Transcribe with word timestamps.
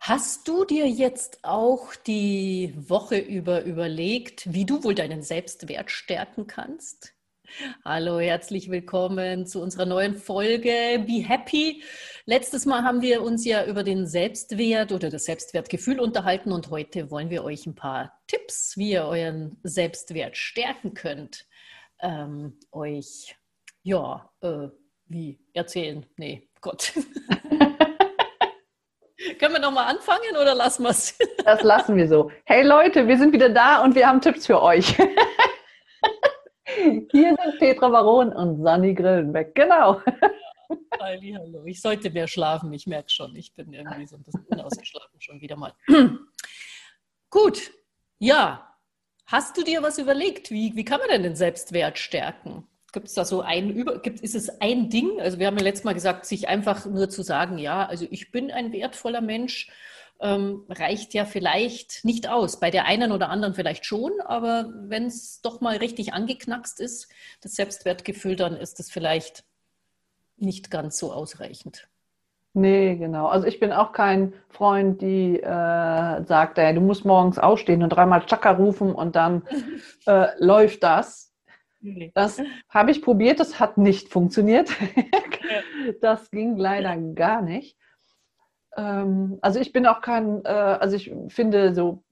Hast 0.00 0.46
du 0.46 0.64
dir 0.64 0.88
jetzt 0.88 1.40
auch 1.42 1.94
die 1.94 2.72
Woche 2.76 3.18
über 3.18 3.64
überlegt, 3.64 4.52
wie 4.52 4.64
du 4.64 4.84
wohl 4.84 4.94
deinen 4.94 5.22
Selbstwert 5.22 5.90
stärken 5.90 6.46
kannst? 6.46 7.14
Hallo, 7.84 8.18
herzlich 8.18 8.70
willkommen 8.70 9.46
zu 9.46 9.60
unserer 9.60 9.86
neuen 9.86 10.14
Folge 10.14 11.04
Be 11.06 11.26
Happy. 11.26 11.82
Letztes 12.24 12.66
Mal 12.66 12.82
haben 12.82 13.02
wir 13.02 13.22
uns 13.22 13.44
ja 13.44 13.64
über 13.64 13.82
den 13.82 14.06
Selbstwert 14.06 14.92
oder 14.92 15.10
das 15.10 15.24
Selbstwertgefühl 15.24 16.00
unterhalten 16.00 16.52
und 16.52 16.70
heute 16.70 17.10
wollen 17.10 17.30
wir 17.30 17.44
euch 17.44 17.66
ein 17.66 17.74
paar 17.74 18.20
Tipps, 18.26 18.76
wie 18.76 18.92
ihr 18.92 19.04
euren 19.04 19.58
Selbstwert 19.62 20.36
stärken 20.36 20.94
könnt, 20.94 21.46
ähm, 22.00 22.58
euch 22.72 23.36
ja, 23.82 24.30
äh, 24.40 24.68
wie 25.06 25.38
erzählen? 25.52 26.04
Nee, 26.16 26.48
Gott. 26.60 26.92
Können 29.38 29.54
wir 29.54 29.60
nochmal 29.60 29.86
anfangen 29.86 30.36
oder 30.40 30.54
lassen 30.54 30.84
wir 30.84 30.90
es? 30.90 31.16
Das 31.44 31.62
lassen 31.62 31.96
wir 31.96 32.08
so. 32.08 32.30
Hey 32.44 32.62
Leute, 32.62 33.06
wir 33.06 33.18
sind 33.18 33.32
wieder 33.32 33.48
da 33.50 33.82
und 33.82 33.94
wir 33.94 34.08
haben 34.08 34.20
Tipps 34.20 34.46
für 34.46 34.60
euch. 34.62 34.96
Hier 36.66 37.36
sind 37.36 37.58
Petra 37.58 37.88
Baron 37.88 38.32
und 38.32 38.62
Sani 38.62 38.94
Grillenbeck. 38.94 39.54
Genau. 39.54 40.00
Hallo. 41.00 41.64
Ich 41.66 41.80
sollte 41.80 42.10
mehr 42.10 42.26
schlafen, 42.26 42.72
ich 42.72 42.86
merke 42.86 43.10
schon. 43.10 43.36
Ich 43.36 43.54
bin 43.54 43.72
irgendwie 43.72 44.06
so 44.06 44.16
ein 44.16 44.24
bisschen 44.24 44.44
unausgeschlafen 44.46 45.20
schon 45.20 45.40
wieder 45.40 45.56
mal. 45.56 45.72
Gut, 47.30 47.70
ja. 48.18 48.72
Hast 49.26 49.56
du 49.56 49.62
dir 49.62 49.82
was 49.82 49.98
überlegt? 49.98 50.50
Wie, 50.50 50.74
wie 50.74 50.84
kann 50.84 51.00
man 51.00 51.08
denn 51.08 51.22
den 51.22 51.36
Selbstwert 51.36 51.98
stärken? 51.98 52.66
Gibt 52.96 53.08
es 53.08 53.12
da 53.12 53.26
so 53.26 53.42
ein 53.42 53.68
Über, 53.68 53.98
gibt, 53.98 54.22
ist 54.22 54.34
es 54.34 54.48
ein 54.62 54.88
Ding? 54.88 55.20
Also 55.20 55.38
wir 55.38 55.48
haben 55.48 55.58
ja 55.58 55.64
letztes 55.64 55.84
Mal 55.84 55.92
gesagt, 55.92 56.24
sich 56.24 56.48
einfach 56.48 56.86
nur 56.86 57.10
zu 57.10 57.20
sagen, 57.20 57.58
ja, 57.58 57.84
also 57.84 58.06
ich 58.10 58.32
bin 58.32 58.50
ein 58.50 58.72
wertvoller 58.72 59.20
Mensch, 59.20 59.70
ähm, 60.18 60.64
reicht 60.70 61.12
ja 61.12 61.26
vielleicht 61.26 62.06
nicht 62.06 62.26
aus. 62.26 62.58
Bei 62.58 62.70
der 62.70 62.86
einen 62.86 63.12
oder 63.12 63.28
anderen 63.28 63.52
vielleicht 63.52 63.84
schon, 63.84 64.12
aber 64.24 64.72
wenn 64.74 65.04
es 65.04 65.42
doch 65.42 65.60
mal 65.60 65.76
richtig 65.76 66.14
angeknackst 66.14 66.80
ist, 66.80 67.10
das 67.42 67.52
Selbstwertgefühl, 67.52 68.34
dann 68.34 68.56
ist 68.56 68.80
es 68.80 68.90
vielleicht 68.90 69.44
nicht 70.38 70.70
ganz 70.70 70.96
so 70.96 71.12
ausreichend. 71.12 71.88
Nee, 72.54 72.96
genau. 72.96 73.26
Also 73.26 73.46
ich 73.46 73.60
bin 73.60 73.74
auch 73.74 73.92
kein 73.92 74.32
Freund, 74.48 75.02
die 75.02 75.38
äh, 75.38 76.24
sagt, 76.24 76.56
ey, 76.56 76.72
du 76.72 76.80
musst 76.80 77.04
morgens 77.04 77.38
aufstehen 77.38 77.82
und 77.82 77.90
dreimal 77.90 78.24
Chaka 78.24 78.52
rufen 78.52 78.94
und 78.94 79.16
dann 79.16 79.42
äh, 80.06 80.28
läuft 80.38 80.82
das. 80.82 81.25
Nee. 81.94 82.10
Das 82.14 82.42
habe 82.68 82.90
ich 82.90 83.00
probiert, 83.00 83.38
das 83.38 83.60
hat 83.60 83.78
nicht 83.78 84.08
funktioniert. 84.08 84.70
das 86.00 86.30
ging 86.30 86.56
leider 86.56 86.96
gar 87.14 87.42
nicht. 87.42 87.78
Ähm, 88.76 89.38
also 89.40 89.60
ich 89.60 89.72
bin 89.72 89.86
auch 89.86 90.00
kein, 90.00 90.44
äh, 90.44 90.48
also 90.48 90.96
ich 90.96 91.14
finde 91.28 91.74
so 91.74 92.02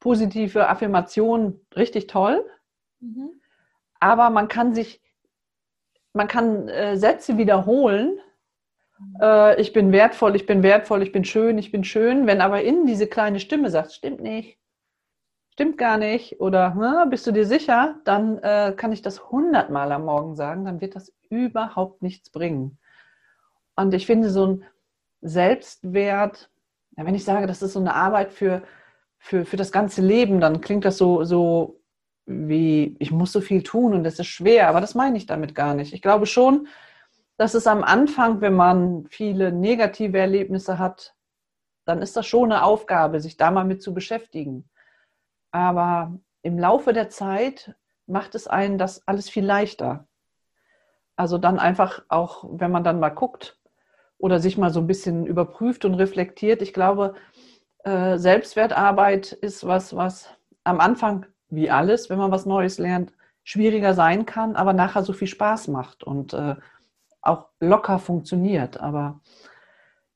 positive 0.00 0.68
Affirmationen 0.68 1.64
richtig 1.76 2.08
toll, 2.08 2.44
mhm. 3.00 3.40
aber 4.00 4.30
man 4.30 4.48
kann 4.48 4.74
sich, 4.74 5.00
man 6.12 6.26
kann 6.26 6.68
äh, 6.68 6.96
Sätze 6.96 7.38
wiederholen. 7.38 8.18
Mhm. 8.98 9.16
Äh, 9.20 9.60
ich 9.60 9.72
bin 9.72 9.92
wertvoll, 9.92 10.34
ich 10.34 10.46
bin 10.46 10.62
wertvoll, 10.64 11.02
ich 11.02 11.12
bin 11.12 11.24
schön, 11.24 11.56
ich 11.56 11.70
bin 11.70 11.84
schön. 11.84 12.26
Wenn 12.26 12.40
aber 12.40 12.62
innen 12.62 12.86
diese 12.86 13.06
kleine 13.06 13.38
Stimme 13.38 13.70
sagt, 13.70 13.92
stimmt 13.92 14.20
nicht, 14.20 14.58
stimmt 15.54 15.78
gar 15.78 15.98
nicht 15.98 16.40
oder 16.40 16.74
ne, 16.74 17.06
bist 17.08 17.26
du 17.28 17.32
dir 17.32 17.46
sicher, 17.46 18.00
dann 18.04 18.38
äh, 18.38 18.74
kann 18.76 18.92
ich 18.92 19.02
das 19.02 19.30
hundertmal 19.30 19.92
am 19.92 20.04
Morgen 20.04 20.34
sagen, 20.34 20.64
dann 20.64 20.80
wird 20.80 20.96
das 20.96 21.12
überhaupt 21.30 22.02
nichts 22.02 22.30
bringen. 22.30 22.78
Und 23.76 23.94
ich 23.94 24.04
finde 24.04 24.30
so 24.30 24.46
ein 24.46 24.64
Selbstwert, 25.20 26.50
ja, 26.96 27.06
wenn 27.06 27.14
ich 27.14 27.24
sage, 27.24 27.46
das 27.46 27.62
ist 27.62 27.74
so 27.74 27.78
eine 27.78 27.94
Arbeit 27.94 28.32
für, 28.32 28.62
für, 29.18 29.44
für 29.44 29.56
das 29.56 29.70
ganze 29.70 30.02
Leben, 30.02 30.40
dann 30.40 30.60
klingt 30.60 30.84
das 30.84 30.98
so, 30.98 31.22
so 31.22 31.80
wie, 32.26 32.96
ich 32.98 33.12
muss 33.12 33.30
so 33.30 33.40
viel 33.40 33.62
tun 33.62 33.94
und 33.94 34.02
das 34.02 34.18
ist 34.18 34.26
schwer, 34.26 34.68
aber 34.68 34.80
das 34.80 34.96
meine 34.96 35.16
ich 35.16 35.26
damit 35.26 35.54
gar 35.54 35.74
nicht. 35.74 35.92
Ich 35.92 36.02
glaube 36.02 36.26
schon, 36.26 36.66
dass 37.36 37.54
es 37.54 37.68
am 37.68 37.84
Anfang, 37.84 38.40
wenn 38.40 38.54
man 38.54 39.06
viele 39.08 39.52
negative 39.52 40.18
Erlebnisse 40.18 40.80
hat, 40.80 41.14
dann 41.84 42.02
ist 42.02 42.16
das 42.16 42.26
schon 42.26 42.50
eine 42.50 42.64
Aufgabe, 42.64 43.20
sich 43.20 43.36
da 43.36 43.52
mal 43.52 43.64
mit 43.64 43.82
zu 43.82 43.94
beschäftigen. 43.94 44.68
Aber 45.54 46.18
im 46.42 46.58
Laufe 46.58 46.92
der 46.92 47.10
Zeit 47.10 47.76
macht 48.06 48.34
es 48.34 48.48
einen 48.48 48.76
das 48.76 49.06
alles 49.06 49.30
viel 49.30 49.44
leichter. 49.44 50.08
Also 51.14 51.38
dann 51.38 51.60
einfach 51.60 52.02
auch, 52.08 52.44
wenn 52.50 52.72
man 52.72 52.82
dann 52.82 52.98
mal 52.98 53.10
guckt 53.10 53.56
oder 54.18 54.40
sich 54.40 54.58
mal 54.58 54.70
so 54.70 54.80
ein 54.80 54.88
bisschen 54.88 55.26
überprüft 55.26 55.84
und 55.84 55.94
reflektiert. 55.94 56.60
Ich 56.60 56.74
glaube, 56.74 57.14
äh, 57.84 58.18
Selbstwertarbeit 58.18 59.30
ist 59.30 59.64
was, 59.64 59.94
was 59.94 60.28
am 60.64 60.80
Anfang, 60.80 61.24
wie 61.50 61.70
alles, 61.70 62.10
wenn 62.10 62.18
man 62.18 62.32
was 62.32 62.46
Neues 62.46 62.78
lernt, 62.78 63.12
schwieriger 63.44 63.94
sein 63.94 64.26
kann, 64.26 64.56
aber 64.56 64.72
nachher 64.72 65.04
so 65.04 65.12
viel 65.12 65.28
Spaß 65.28 65.68
macht 65.68 66.02
und 66.02 66.34
äh, 66.34 66.56
auch 67.22 67.46
locker 67.60 68.00
funktioniert. 68.00 68.80
Aber 68.80 69.20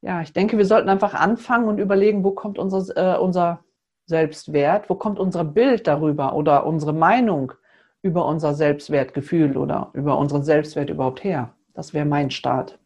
ja, 0.00 0.20
ich 0.20 0.32
denke, 0.32 0.58
wir 0.58 0.66
sollten 0.66 0.88
einfach 0.88 1.14
anfangen 1.14 1.68
und 1.68 1.78
überlegen, 1.78 2.24
wo 2.24 2.32
kommt 2.32 2.58
unser, 2.58 2.96
äh, 2.96 3.18
unser 3.20 3.62
Selbstwert? 4.08 4.88
Wo 4.88 4.94
kommt 4.94 5.18
unser 5.18 5.44
Bild 5.44 5.86
darüber 5.86 6.34
oder 6.34 6.66
unsere 6.66 6.94
Meinung 6.94 7.52
über 8.00 8.24
unser 8.26 8.54
Selbstwertgefühl 8.54 9.56
oder 9.56 9.90
über 9.92 10.18
unseren 10.18 10.42
Selbstwert 10.42 10.88
überhaupt 10.88 11.22
her? 11.22 11.54
Das 11.74 11.92
wäre 11.92 12.06
mein 12.06 12.30
Start. 12.30 12.78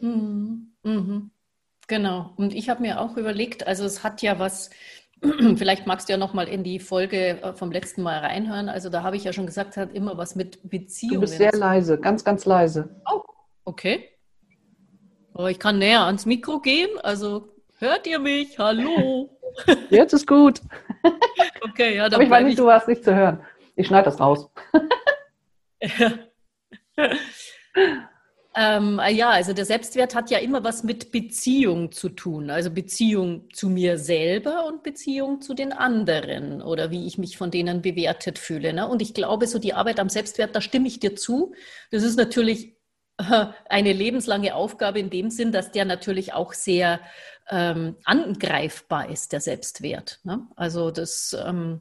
Mhm. 0.00 0.72
Mhm. 0.82 1.30
Genau. 1.86 2.32
Und 2.36 2.52
ich 2.52 2.68
habe 2.68 2.82
mir 2.82 3.00
auch 3.00 3.16
überlegt, 3.16 3.66
also 3.66 3.84
es 3.84 4.02
hat 4.02 4.22
ja 4.22 4.40
was, 4.40 4.70
vielleicht 5.56 5.86
magst 5.86 6.08
du 6.08 6.14
ja 6.14 6.16
noch 6.18 6.34
mal 6.34 6.48
in 6.48 6.64
die 6.64 6.80
Folge 6.80 7.40
äh, 7.42 7.52
vom 7.52 7.70
letzten 7.70 8.02
Mal 8.02 8.18
reinhören. 8.18 8.68
Also 8.68 8.90
da 8.90 9.04
habe 9.04 9.16
ich 9.16 9.24
ja 9.24 9.32
schon 9.32 9.46
gesagt, 9.46 9.76
hat 9.76 9.94
immer 9.94 10.18
was 10.18 10.34
mit 10.34 10.68
Beziehungen. 10.68 11.14
Du 11.14 11.20
bist 11.20 11.36
sehr 11.36 11.52
leise, 11.52 11.98
ganz, 11.98 12.24
ganz 12.24 12.44
leise. 12.44 12.88
Oh, 13.08 13.22
okay. 13.64 14.08
Aber 15.32 15.48
ich 15.48 15.60
kann 15.60 15.78
näher 15.78 16.02
ans 16.02 16.26
Mikro 16.26 16.60
gehen, 16.60 16.90
also 17.04 17.48
hört 17.78 18.06
ihr 18.08 18.18
mich? 18.18 18.58
Hallo. 18.58 19.30
Jetzt 19.90 20.12
ist 20.12 20.26
gut. 20.26 20.60
Okay, 21.62 21.96
ja, 21.96 22.08
dann 22.08 22.14
Aber 22.14 22.24
ich 22.24 22.30
weiß 22.30 22.44
nicht, 22.44 22.58
du 22.58 22.64
warst 22.66 22.88
nicht 22.88 23.04
zu 23.04 23.14
hören. 23.14 23.40
Ich 23.76 23.86
schneide 23.86 24.06
das 24.06 24.18
raus. 24.18 24.50
ähm, 28.56 29.00
ja, 29.10 29.30
also 29.30 29.52
der 29.52 29.64
Selbstwert 29.64 30.14
hat 30.14 30.30
ja 30.30 30.38
immer 30.38 30.64
was 30.64 30.84
mit 30.84 31.12
Beziehung 31.12 31.92
zu 31.92 32.08
tun. 32.08 32.50
Also 32.50 32.70
Beziehung 32.70 33.48
zu 33.52 33.68
mir 33.68 33.98
selber 33.98 34.66
und 34.66 34.82
Beziehung 34.82 35.40
zu 35.42 35.54
den 35.54 35.72
anderen 35.72 36.62
oder 36.62 36.90
wie 36.90 37.06
ich 37.06 37.18
mich 37.18 37.36
von 37.36 37.50
denen 37.50 37.82
bewertet 37.82 38.38
fühle. 38.38 38.72
Ne? 38.72 38.88
Und 38.88 39.02
ich 39.02 39.14
glaube, 39.14 39.46
so 39.46 39.58
die 39.58 39.74
Arbeit 39.74 40.00
am 40.00 40.08
Selbstwert, 40.08 40.56
da 40.56 40.60
stimme 40.60 40.88
ich 40.88 41.00
dir 41.00 41.14
zu. 41.16 41.54
Das 41.90 42.02
ist 42.02 42.16
natürlich 42.16 42.76
eine 43.68 43.92
lebenslange 43.92 44.54
Aufgabe 44.54 44.98
in 44.98 45.10
dem 45.10 45.30
Sinn, 45.30 45.52
dass 45.52 45.72
der 45.72 45.84
natürlich 45.84 46.32
auch 46.32 46.52
sehr 46.52 47.00
ähm, 47.50 47.96
angreifbar 48.04 49.10
ist, 49.10 49.32
der 49.32 49.40
Selbstwert. 49.40 50.20
Ne? 50.22 50.46
Also 50.56 50.90
das 50.90 51.36
ähm, 51.44 51.80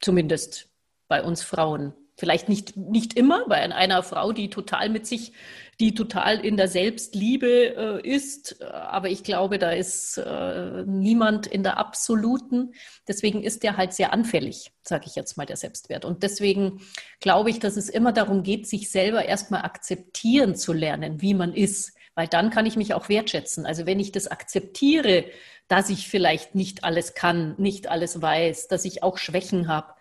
zumindest 0.00 0.68
bei 1.08 1.22
uns 1.22 1.42
Frauen. 1.42 1.94
Vielleicht 2.18 2.48
nicht, 2.48 2.78
nicht 2.78 3.12
immer, 3.12 3.46
bei 3.46 3.56
einer 3.56 4.02
Frau, 4.02 4.32
die 4.32 4.48
total 4.48 4.88
mit 4.88 5.06
sich, 5.06 5.34
die 5.80 5.92
total 5.92 6.42
in 6.42 6.56
der 6.56 6.66
Selbstliebe 6.66 8.00
äh, 8.02 8.08
ist. 8.08 8.62
Aber 8.62 9.10
ich 9.10 9.22
glaube, 9.22 9.58
da 9.58 9.70
ist 9.70 10.16
äh, 10.16 10.84
niemand 10.86 11.46
in 11.46 11.62
der 11.62 11.76
absoluten. 11.76 12.72
Deswegen 13.06 13.42
ist 13.42 13.62
der 13.62 13.76
halt 13.76 13.92
sehr 13.92 14.14
anfällig, 14.14 14.72
sage 14.82 15.04
ich 15.08 15.14
jetzt 15.14 15.36
mal, 15.36 15.44
der 15.44 15.56
Selbstwert. 15.56 16.06
Und 16.06 16.22
deswegen 16.22 16.80
glaube 17.20 17.50
ich, 17.50 17.58
dass 17.58 17.76
es 17.76 17.90
immer 17.90 18.12
darum 18.12 18.42
geht, 18.42 18.66
sich 18.66 18.90
selber 18.90 19.26
erstmal 19.26 19.62
akzeptieren 19.62 20.54
zu 20.56 20.72
lernen, 20.72 21.20
wie 21.20 21.34
man 21.34 21.52
ist 21.52 21.95
weil 22.16 22.26
dann 22.26 22.50
kann 22.50 22.66
ich 22.66 22.76
mich 22.76 22.94
auch 22.94 23.08
wertschätzen. 23.08 23.66
Also 23.66 23.86
wenn 23.86 24.00
ich 24.00 24.10
das 24.10 24.26
akzeptiere, 24.26 25.26
dass 25.68 25.90
ich 25.90 26.08
vielleicht 26.08 26.54
nicht 26.54 26.82
alles 26.82 27.14
kann, 27.14 27.54
nicht 27.58 27.88
alles 27.88 28.20
weiß, 28.20 28.68
dass 28.68 28.86
ich 28.86 29.02
auch 29.02 29.18
Schwächen 29.18 29.68
habe, 29.68 29.92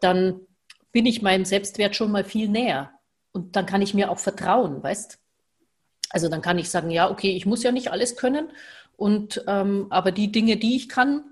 dann 0.00 0.40
bin 0.92 1.06
ich 1.06 1.22
meinem 1.22 1.44
Selbstwert 1.44 1.96
schon 1.96 2.12
mal 2.12 2.24
viel 2.24 2.48
näher. 2.48 2.92
Und 3.32 3.56
dann 3.56 3.66
kann 3.66 3.82
ich 3.82 3.94
mir 3.94 4.10
auch 4.10 4.20
vertrauen, 4.20 4.82
weißt? 4.82 5.18
Also 6.10 6.28
dann 6.28 6.40
kann 6.40 6.58
ich 6.58 6.70
sagen, 6.70 6.90
ja, 6.90 7.10
okay, 7.10 7.36
ich 7.36 7.46
muss 7.46 7.64
ja 7.64 7.72
nicht 7.72 7.90
alles 7.90 8.16
können 8.16 8.48
Und 8.96 9.44
ähm, 9.48 9.88
aber 9.90 10.12
die 10.12 10.30
Dinge, 10.30 10.56
die 10.56 10.76
ich 10.76 10.88
kann, 10.88 11.24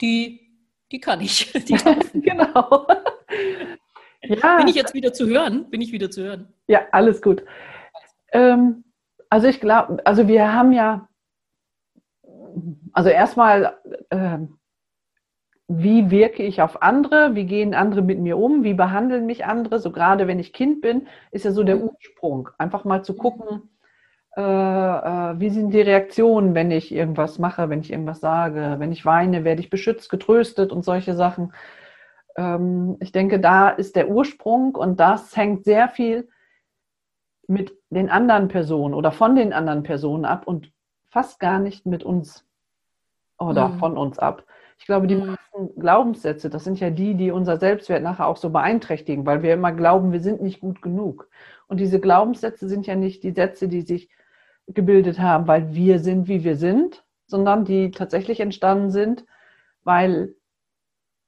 die, 0.00 0.50
die 0.90 1.00
kann 1.00 1.20
ich. 1.20 1.52
Die 1.52 1.74
genau. 2.20 2.88
ja. 4.22 4.56
Bin 4.56 4.66
ich 4.66 4.74
jetzt 4.74 4.94
wieder 4.94 5.12
zu 5.12 5.28
hören? 5.28 5.70
Bin 5.70 5.80
ich 5.80 5.92
wieder 5.92 6.10
zu 6.10 6.24
hören? 6.24 6.52
Ja, 6.66 6.86
alles 6.90 7.22
gut. 7.22 7.44
Ähm, 8.32 8.84
also 9.30 9.46
ich 9.46 9.60
glaube, 9.60 10.04
also 10.04 10.28
wir 10.28 10.52
haben 10.52 10.72
ja, 10.72 11.08
also 12.92 13.08
erstmal, 13.08 13.78
äh, 14.10 14.38
wie 15.68 16.10
wirke 16.10 16.42
ich 16.42 16.60
auf 16.60 16.82
andere, 16.82 17.36
wie 17.36 17.46
gehen 17.46 17.74
andere 17.74 18.02
mit 18.02 18.18
mir 18.18 18.36
um, 18.36 18.64
wie 18.64 18.74
behandeln 18.74 19.26
mich 19.26 19.46
andere, 19.46 19.78
so 19.78 19.92
gerade 19.92 20.26
wenn 20.26 20.40
ich 20.40 20.52
Kind 20.52 20.80
bin, 20.80 21.06
ist 21.30 21.44
ja 21.44 21.52
so 21.52 21.62
der 21.62 21.76
mhm. 21.76 21.90
Ursprung. 21.90 22.50
Einfach 22.58 22.84
mal 22.84 23.04
zu 23.04 23.14
gucken, 23.14 23.70
äh, 24.36 24.40
äh, 24.42 25.38
wie 25.38 25.50
sind 25.50 25.72
die 25.72 25.80
Reaktionen, 25.80 26.56
wenn 26.56 26.72
ich 26.72 26.92
irgendwas 26.92 27.38
mache, 27.38 27.68
wenn 27.70 27.80
ich 27.80 27.92
irgendwas 27.92 28.18
sage, 28.20 28.76
wenn 28.78 28.90
ich 28.90 29.04
weine, 29.04 29.44
werde 29.44 29.60
ich 29.60 29.70
beschützt, 29.70 30.10
getröstet 30.10 30.72
und 30.72 30.84
solche 30.84 31.14
Sachen. 31.14 31.52
Ähm, 32.36 32.96
ich 32.98 33.12
denke, 33.12 33.38
da 33.38 33.68
ist 33.68 33.94
der 33.94 34.08
Ursprung 34.08 34.74
und 34.74 34.98
das 34.98 35.36
hängt 35.36 35.64
sehr 35.64 35.88
viel 35.88 36.28
mit 37.50 37.76
den 37.90 38.08
anderen 38.08 38.46
Personen 38.46 38.94
oder 38.94 39.10
von 39.10 39.34
den 39.34 39.52
anderen 39.52 39.82
Personen 39.82 40.24
ab 40.24 40.46
und 40.46 40.72
fast 41.08 41.40
gar 41.40 41.58
nicht 41.58 41.84
mit 41.84 42.04
uns 42.04 42.46
oder 43.38 43.68
mhm. 43.68 43.78
von 43.80 43.96
uns 43.98 44.20
ab. 44.20 44.44
Ich 44.78 44.86
glaube, 44.86 45.08
die 45.08 45.16
mhm. 45.16 45.26
meisten 45.26 45.80
Glaubenssätze, 45.80 46.48
das 46.48 46.62
sind 46.62 46.78
ja 46.78 46.90
die, 46.90 47.16
die 47.16 47.32
unser 47.32 47.56
Selbstwert 47.56 48.04
nachher 48.04 48.28
auch 48.28 48.36
so 48.36 48.50
beeinträchtigen, 48.50 49.26
weil 49.26 49.42
wir 49.42 49.52
immer 49.52 49.72
glauben, 49.72 50.12
wir 50.12 50.20
sind 50.20 50.40
nicht 50.40 50.60
gut 50.60 50.80
genug. 50.80 51.28
Und 51.66 51.80
diese 51.80 51.98
Glaubenssätze 51.98 52.68
sind 52.68 52.86
ja 52.86 52.94
nicht 52.94 53.24
die 53.24 53.32
Sätze, 53.32 53.66
die 53.66 53.82
sich 53.82 54.10
gebildet 54.68 55.18
haben, 55.18 55.48
weil 55.48 55.74
wir 55.74 55.98
sind, 55.98 56.28
wie 56.28 56.44
wir 56.44 56.54
sind, 56.54 57.04
sondern 57.26 57.64
die 57.64 57.90
tatsächlich 57.90 58.38
entstanden 58.38 58.90
sind, 58.90 59.24
weil 59.82 60.36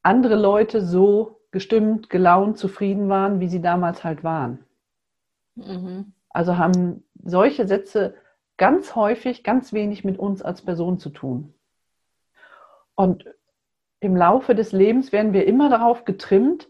andere 0.04 0.36
Leute 0.36 0.82
so 0.82 1.40
gestimmt, 1.50 2.10
gelaunt, 2.10 2.58
zufrieden 2.58 3.08
waren, 3.08 3.40
wie 3.40 3.48
sie 3.48 3.60
damals 3.60 4.04
halt 4.04 4.22
waren. 4.22 4.64
Mhm. 5.54 6.12
Also 6.30 6.56
haben 6.56 7.04
solche 7.22 7.66
Sätze 7.66 8.14
ganz 8.56 8.94
häufig 8.94 9.44
ganz 9.44 9.72
wenig 9.72 10.04
mit 10.04 10.18
uns 10.18 10.42
als 10.42 10.62
Person 10.62 10.98
zu 10.98 11.10
tun. 11.10 11.54
Und 12.94 13.24
im 14.00 14.16
Laufe 14.16 14.54
des 14.54 14.72
Lebens 14.72 15.12
werden 15.12 15.32
wir 15.32 15.46
immer 15.46 15.68
darauf 15.68 16.04
getrimmt, 16.04 16.68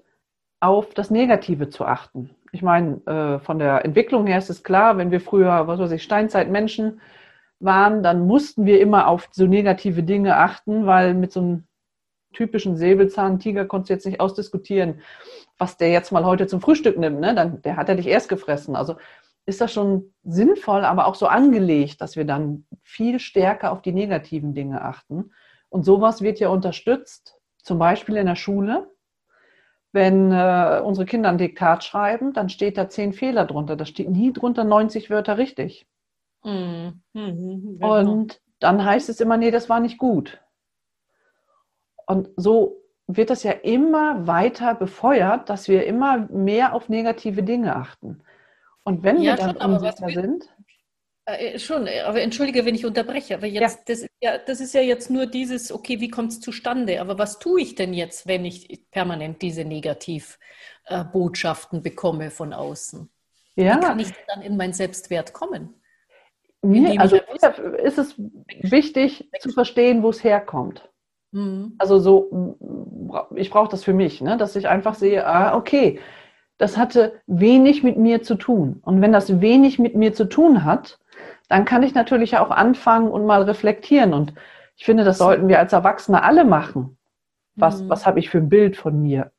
auf 0.61 0.94
das 0.94 1.11
Negative 1.11 1.70
zu 1.70 1.84
achten. 1.84 2.31
Ich 2.52 2.62
meine, 2.62 3.05
äh, 3.06 3.38
von 3.40 3.58
der 3.58 3.84
Entwicklung 3.84 4.26
her 4.26 4.38
ist 4.38 4.50
es 4.50 4.62
klar, 4.62 4.96
wenn 4.96 5.11
wir 5.11 5.20
früher, 5.20 5.67
was 5.67 5.81
weiß 5.81 5.90
ich, 5.93 6.02
Steinzeitmenschen 6.02 7.00
waren, 7.58 8.02
dann 8.02 8.26
mussten 8.26 8.64
wir 8.67 8.81
immer 8.81 9.08
auf 9.08 9.29
so 9.32 9.46
negative 9.46 10.02
Dinge 10.02 10.37
achten, 10.37 10.87
weil 10.87 11.14
mit 11.14 11.32
so 11.32 11.40
einem 11.40 11.64
typischen 12.32 12.76
Säbelzahntiger 12.76 13.64
konntest 13.67 13.90
du 13.90 13.94
jetzt 13.94 14.06
nicht 14.06 14.20
ausdiskutieren, 14.20 15.00
was 15.58 15.76
der 15.76 15.90
jetzt 15.90 16.12
mal 16.12 16.25
heute 16.25 16.46
zum 16.46 16.61
Frühstück 16.61 16.99
nimmt. 16.99 17.20
Ne? 17.20 17.34
Dann, 17.34 17.62
der 17.62 17.76
hat 17.76 17.88
er 17.88 17.94
dich 17.94 18.06
erst 18.06 18.29
gefressen. 18.29 18.76
Also 18.76 18.96
ist 19.44 19.61
das 19.61 19.73
schon 19.73 20.14
sinnvoll, 20.23 20.84
aber 20.84 21.06
auch 21.06 21.14
so 21.14 21.26
angelegt, 21.26 22.00
dass 22.00 22.17
wir 22.17 22.25
dann 22.25 22.64
viel 22.82 23.19
stärker 23.19 23.73
auf 23.73 23.82
die 23.82 23.93
negativen 23.93 24.55
Dinge 24.55 24.82
achten. 24.82 25.32
Und 25.69 25.84
sowas 25.84 26.23
wird 26.23 26.38
ja 26.38 26.49
unterstützt, 26.49 27.38
zum 27.58 27.79
Beispiel 27.79 28.17
in 28.17 28.26
der 28.26 28.37
Schule. 28.37 28.90
Wenn 29.93 30.32
äh, 30.32 30.81
unsere 30.84 31.06
Kinder 31.06 31.29
ein 31.29 31.38
Diktat 31.38 31.84
schreiben, 31.84 32.32
dann 32.32 32.49
steht 32.49 32.79
da 32.79 32.88
zehn 32.88 33.12
Fehler 33.12 33.44
drunter. 33.44 33.76
Da 33.76 33.84
steht 33.84 34.08
nie 34.08 34.32
drunter 34.32 34.64
90 34.64 35.11
Wörter 35.11 35.38
richtig. 35.38 35.87
Mhm. 36.44 37.02
Mhm, 37.12 37.79
genau. 37.79 37.99
Und 37.99 38.40
dann 38.58 38.84
heißt 38.84 39.08
es 39.08 39.20
immer, 39.20 39.37
nee, 39.37 39.50
das 39.50 39.69
war 39.69 39.81
nicht 39.81 39.99
gut. 39.99 40.40
Und 42.07 42.31
so 42.37 42.83
wird 43.07 43.31
das 43.31 43.43
ja 43.43 43.53
immer 43.53 44.27
weiter 44.27 44.75
befeuert, 44.75 45.49
dass 45.49 45.69
wir 45.69 45.87
immer 45.87 46.29
mehr 46.31 46.75
auf 46.75 46.89
negative 46.89 47.43
Dinge 47.43 47.77
achten. 47.77 48.23
Und 48.85 49.03
wenn 49.03 49.23
ja, 49.23 49.37
wir 49.37 49.53
dann 49.53 49.75
unsicher 49.75 50.09
sind. 50.09 50.49
Äh, 51.25 51.55
äh, 51.55 51.59
schon, 51.59 51.87
äh, 51.87 52.01
aber 52.01 52.21
entschuldige, 52.21 52.67
wenn 52.67 52.75
ich 52.75 52.85
unterbreche, 52.85 53.37
aber 53.37 53.47
jetzt, 53.47 53.79
ja. 53.79 53.85
Das, 53.87 54.01
ist 54.01 54.11
ja, 54.21 54.39
das 54.39 54.61
ist 54.61 54.75
ja 54.75 54.81
jetzt 54.81 55.09
nur 55.11 55.27
dieses, 55.27 55.71
okay, 55.71 56.01
wie 56.01 56.09
kommt 56.09 56.33
es 56.33 56.41
zustande? 56.41 57.01
Aber 57.01 57.17
was 57.19 57.39
tue 57.39 57.61
ich 57.61 57.77
denn 57.77 57.95
jetzt, 57.95 58.27
wenn 58.27 58.45
ich 58.45 58.91
permanent 58.91 59.41
diese 59.41 59.65
Negativbotschaften 59.65 61.79
äh, 61.79 61.83
bekomme 61.83 62.31
von 62.31 62.53
außen? 62.53 63.09
Ja. 63.55 63.77
Wie 63.77 63.81
kann 63.81 64.01
ich 64.01 64.09
dann 64.27 64.43
in 64.43 64.57
mein 64.57 64.73
Selbstwert 64.73 65.33
kommen? 65.33 65.77
Mir, 66.65 67.01
also 67.01 67.17
ist 67.17 67.99
es 67.99 68.15
wichtig 68.61 69.29
zu 69.41 69.51
verstehen, 69.51 70.05
wo 70.05 70.11
es 70.11 70.23
herkommt. 70.23 70.89
Mhm. 71.32 71.75
Also 71.79 71.99
so, 71.99 72.56
ich 73.34 73.50
brauche 73.50 73.70
das 73.70 73.84
für 73.84 73.94
mich, 73.94 74.20
ne? 74.20 74.37
dass 74.37 74.56
ich 74.56 74.69
einfach 74.69 74.94
sehe, 74.94 75.26
ah, 75.26 75.56
okay, 75.56 75.99
das 76.58 76.76
hatte 76.76 77.20
wenig 77.26 77.82
mit 77.82 77.96
mir 77.96 78.23
zu 78.23 78.37
tun. 78.37 78.81
Und 78.82 79.00
wenn 79.00 79.12
das 79.12 79.40
wenig 79.40 79.79
mit 79.79 79.96
mir 79.96 80.14
zu 80.14 80.26
tun 80.26 80.64
hat, 80.64 81.00
dann 81.49 81.64
kann 81.64 81.82
ich 81.82 81.94
natürlich 81.94 82.38
auch 82.38 82.50
anfangen 82.50 83.11
und 83.11 83.26
mal 83.26 83.43
reflektieren. 83.43 84.14
Und 84.14 84.34
ich 84.76 84.84
finde, 84.84 85.05
das 85.05 85.19
sollten 85.19 85.49
wir 85.49 85.58
als 85.58 85.73
Erwachsene 85.73 86.23
alle 86.23 86.44
machen. 86.44 86.96
Was, 87.56 87.82
mhm. 87.82 87.88
was 87.88 88.06
habe 88.06 88.20
ich 88.20 88.31
für 88.31 88.38
ein 88.38 88.49
Bild 88.49 88.76
von 88.76 89.02
mir? 89.02 89.32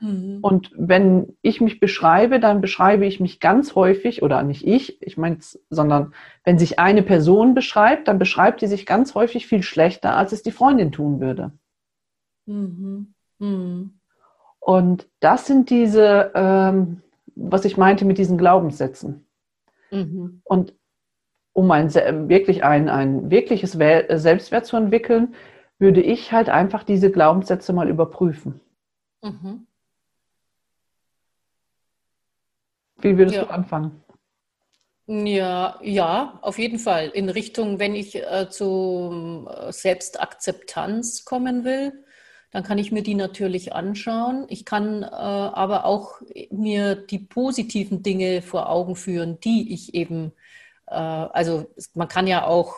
Mhm. 0.00 0.38
Und 0.42 0.70
wenn 0.76 1.36
ich 1.42 1.60
mich 1.60 1.80
beschreibe, 1.80 2.40
dann 2.40 2.60
beschreibe 2.60 3.06
ich 3.06 3.20
mich 3.20 3.40
ganz 3.40 3.74
häufig, 3.74 4.22
oder 4.22 4.42
nicht 4.42 4.66
ich, 4.66 5.02
ich 5.02 5.16
meine, 5.16 5.38
sondern 5.70 6.14
wenn 6.44 6.58
sich 6.58 6.78
eine 6.78 7.02
Person 7.02 7.54
beschreibt, 7.54 8.08
dann 8.08 8.18
beschreibt 8.18 8.60
sie 8.60 8.66
sich 8.66 8.86
ganz 8.86 9.14
häufig 9.14 9.46
viel 9.46 9.62
schlechter, 9.62 10.16
als 10.16 10.32
es 10.32 10.42
die 10.42 10.52
Freundin 10.52 10.92
tun 10.92 11.20
würde. 11.20 11.52
Mhm. 12.46 13.14
Mhm. 13.38 13.98
Und 14.60 15.08
das 15.20 15.46
sind 15.46 15.70
diese, 15.70 16.32
ähm, 16.34 17.02
was 17.34 17.64
ich 17.64 17.76
meinte 17.76 18.04
mit 18.04 18.18
diesen 18.18 18.38
Glaubenssätzen. 18.38 19.26
Mhm. 19.90 20.42
Und 20.44 20.74
um 21.52 21.70
ein, 21.70 21.92
wirklich 22.28 22.62
ein, 22.62 22.88
ein 22.88 23.30
wirkliches 23.30 23.72
Selbstwert 23.72 24.66
zu 24.66 24.76
entwickeln, 24.76 25.34
würde 25.78 26.02
ich 26.02 26.32
halt 26.32 26.48
einfach 26.48 26.84
diese 26.84 27.10
Glaubenssätze 27.10 27.72
mal 27.72 27.88
überprüfen. 27.88 28.60
Mhm. 29.22 29.67
Wie 33.00 33.16
würdest 33.16 33.36
ja. 33.36 33.44
du 33.44 33.50
anfangen? 33.50 34.02
Ja, 35.06 35.78
ja, 35.82 36.38
auf 36.42 36.58
jeden 36.58 36.78
Fall. 36.78 37.08
In 37.08 37.30
Richtung, 37.30 37.78
wenn 37.78 37.94
ich 37.94 38.16
äh, 38.16 38.48
zu 38.50 39.48
äh, 39.48 39.72
Selbstakzeptanz 39.72 41.24
kommen 41.24 41.64
will, 41.64 42.04
dann 42.50 42.62
kann 42.62 42.78
ich 42.78 42.92
mir 42.92 43.02
die 43.02 43.14
natürlich 43.14 43.72
anschauen. 43.72 44.46
Ich 44.48 44.64
kann 44.64 45.02
äh, 45.02 45.06
aber 45.06 45.86
auch 45.86 46.20
mir 46.50 46.94
die 46.94 47.20
positiven 47.20 48.02
Dinge 48.02 48.42
vor 48.42 48.68
Augen 48.68 48.96
führen, 48.96 49.40
die 49.40 49.72
ich 49.72 49.94
eben 49.94 50.32
äh, 50.90 50.94
also 50.94 51.66
man 51.94 52.08
kann 52.08 52.26
ja 52.26 52.46
auch 52.46 52.74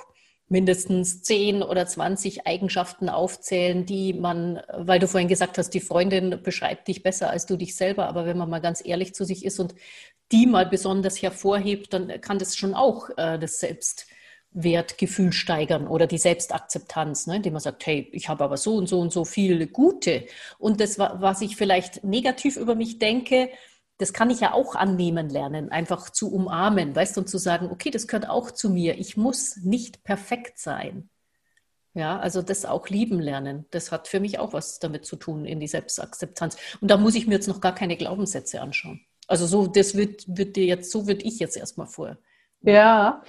mindestens 0.49 1.23
10 1.23 1.63
oder 1.63 1.87
20 1.87 2.47
Eigenschaften 2.47 3.09
aufzählen, 3.09 3.87
die 3.87 4.13
man, 4.13 4.61
weil 4.73 4.99
du 4.99 5.07
vorhin 5.07 5.29
gesagt 5.29 5.59
hast, 5.59 5.71
die 5.71 5.81
Freundin 5.81 6.43
beschreibt 6.43 6.89
dich 6.89 7.05
besser 7.05 7.31
als 7.31 7.47
du 7.47 7.57
dich 7.57 7.77
selber, 7.77 8.09
aber 8.09 8.27
wenn 8.27 8.37
man 8.37 8.51
mal 8.51 8.61
ganz 8.61 8.85
ehrlich 8.85 9.15
zu 9.15 9.25
sich 9.25 9.45
ist 9.45 9.61
und 9.61 9.77
die 10.33 10.47
mal 10.47 10.67
besonders 10.67 11.21
hervorhebt, 11.21 11.93
dann 11.93 12.21
kann 12.21 12.39
das 12.39 12.57
schon 12.57 12.75
auch 12.75 13.11
äh, 13.17 13.39
das 13.39 13.59
Selbstwertgefühl 13.61 15.33
steigern 15.33 15.87
oder 15.87 16.07
die 16.07 16.19
Selbstakzeptanz, 16.19 17.27
ne? 17.27 17.37
indem 17.37 17.55
man 17.55 17.63
sagt, 17.63 17.87
hey, 17.87 18.09
ich 18.13 18.29
habe 18.29 18.45
aber 18.45 18.57
so 18.57 18.77
und 18.77 18.89
so 18.89 19.01
und 19.01 19.13
so 19.13 19.25
viele 19.25 19.67
Gute. 19.67 20.27
Und 20.59 20.81
das, 20.81 20.99
was 20.99 21.41
ich 21.41 21.57
vielleicht 21.57 22.05
negativ 22.05 22.57
über 22.57 22.75
mich 22.75 22.99
denke, 22.99 23.51
das 23.99 24.13
kann 24.15 24.31
ich 24.31 24.41
ja 24.41 24.55
auch 24.55 24.77
annehmen 24.77 25.29
lernen, 25.29 25.71
einfach 25.71 26.09
zu 26.09 26.33
umarmen, 26.33 26.97
weißt 26.97 27.17
du, 27.17 27.21
und 27.21 27.29
zu 27.29 27.37
sagen, 27.37 27.69
okay, 27.71 27.91
das 27.91 28.07
gehört 28.07 28.31
auch 28.31 28.51
zu 28.51 28.71
mir. 28.71 28.99
Ich 28.99 29.17
muss 29.19 29.57
nicht 29.59 30.05
perfekt 30.05 30.59
sein. 30.59 31.11
Ja, 31.93 32.19
also 32.19 32.41
das 32.41 32.65
auch 32.65 32.89
lieben 32.89 33.21
lernen. 33.21 33.67
Das 33.71 33.91
hat 33.93 34.09
für 34.09 34.21
mich 34.21 34.39
auch 34.39 34.53
was 34.53 34.79
damit 34.79 35.05
zu 35.05 35.17
tun 35.17 35.45
in 35.45 35.61
die 35.61 35.67
Selbstakzeptanz. 35.67 36.57
Und 36.81 36.91
da 36.91 36.97
muss 36.97 37.15
ich 37.15 37.27
mir 37.27 37.35
jetzt 37.35 37.49
noch 37.49 37.61
gar 37.61 37.75
keine 37.75 37.97
Glaubenssätze 37.97 38.61
anschauen. 38.63 39.05
Also 39.31 39.47
so, 39.47 39.69
das 39.69 39.97
wird, 39.97 40.25
wird 40.27 40.57
dir 40.57 40.65
jetzt, 40.65 40.91
so 40.91 41.07
würde 41.07 41.23
ich 41.23 41.39
jetzt 41.39 41.57
erstmal 41.57 41.87
vor. 41.87 42.17
Ja. 42.63 43.23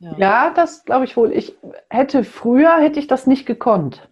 Ja, 0.00 0.18
ja 0.18 0.52
das 0.52 0.84
glaube 0.84 1.04
ich 1.04 1.16
wohl. 1.16 1.30
Ich 1.30 1.54
hätte 1.88 2.24
früher 2.24 2.78
hätte 2.78 2.98
ich 2.98 3.06
das 3.06 3.28
nicht 3.28 3.46
gekonnt. 3.46 4.10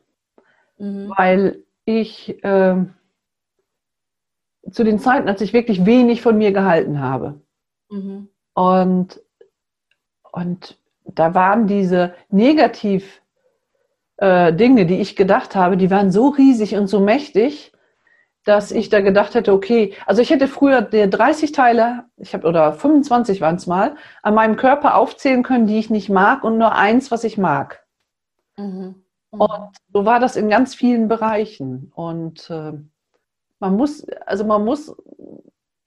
Mhm. 0.78 1.12
Weil 1.16 1.64
ich 1.84 2.44
äh, 2.44 2.76
zu 4.70 4.84
den 4.84 5.00
Zeiten, 5.00 5.28
als 5.28 5.40
ich 5.40 5.52
wirklich 5.52 5.84
wenig 5.84 6.22
von 6.22 6.38
mir 6.38 6.52
gehalten 6.52 7.00
habe. 7.00 7.40
Mhm. 7.90 8.28
Und, 8.54 9.20
und 10.30 10.78
da 11.06 11.34
waren 11.34 11.66
diese 11.66 12.14
negativ 12.28 13.20
äh, 14.18 14.52
Dinge, 14.52 14.86
die 14.86 15.00
ich 15.00 15.16
gedacht 15.16 15.56
habe, 15.56 15.76
die 15.76 15.90
waren 15.90 16.12
so 16.12 16.28
riesig 16.28 16.76
und 16.76 16.86
so 16.86 17.00
mächtig, 17.00 17.72
dass 18.44 18.72
ich 18.72 18.88
da 18.88 19.00
gedacht 19.00 19.34
hätte, 19.34 19.52
okay, 19.52 19.94
also 20.06 20.22
ich 20.22 20.30
hätte 20.30 20.48
früher 20.48 20.82
der 20.82 21.08
30 21.08 21.52
Teile, 21.52 22.04
ich 22.16 22.32
habe 22.34 22.46
oder 22.46 22.72
25 22.72 23.40
waren 23.40 23.56
es 23.56 23.66
mal, 23.66 23.96
an 24.22 24.34
meinem 24.34 24.56
Körper 24.56 24.96
aufzählen 24.96 25.42
können, 25.42 25.66
die 25.66 25.78
ich 25.78 25.90
nicht 25.90 26.08
mag 26.08 26.42
und 26.42 26.58
nur 26.58 26.74
eins, 26.74 27.10
was 27.10 27.24
ich 27.24 27.36
mag. 27.36 27.84
Mhm. 28.56 29.04
Mhm. 29.32 29.40
Und 29.40 29.76
so 29.92 30.04
war 30.04 30.20
das 30.20 30.36
in 30.36 30.48
ganz 30.48 30.74
vielen 30.74 31.08
Bereichen. 31.08 31.92
Und 31.94 32.50
äh, 32.50 32.72
man 33.58 33.76
muss, 33.76 34.06
also 34.26 34.44
man 34.44 34.64
muss 34.64 34.94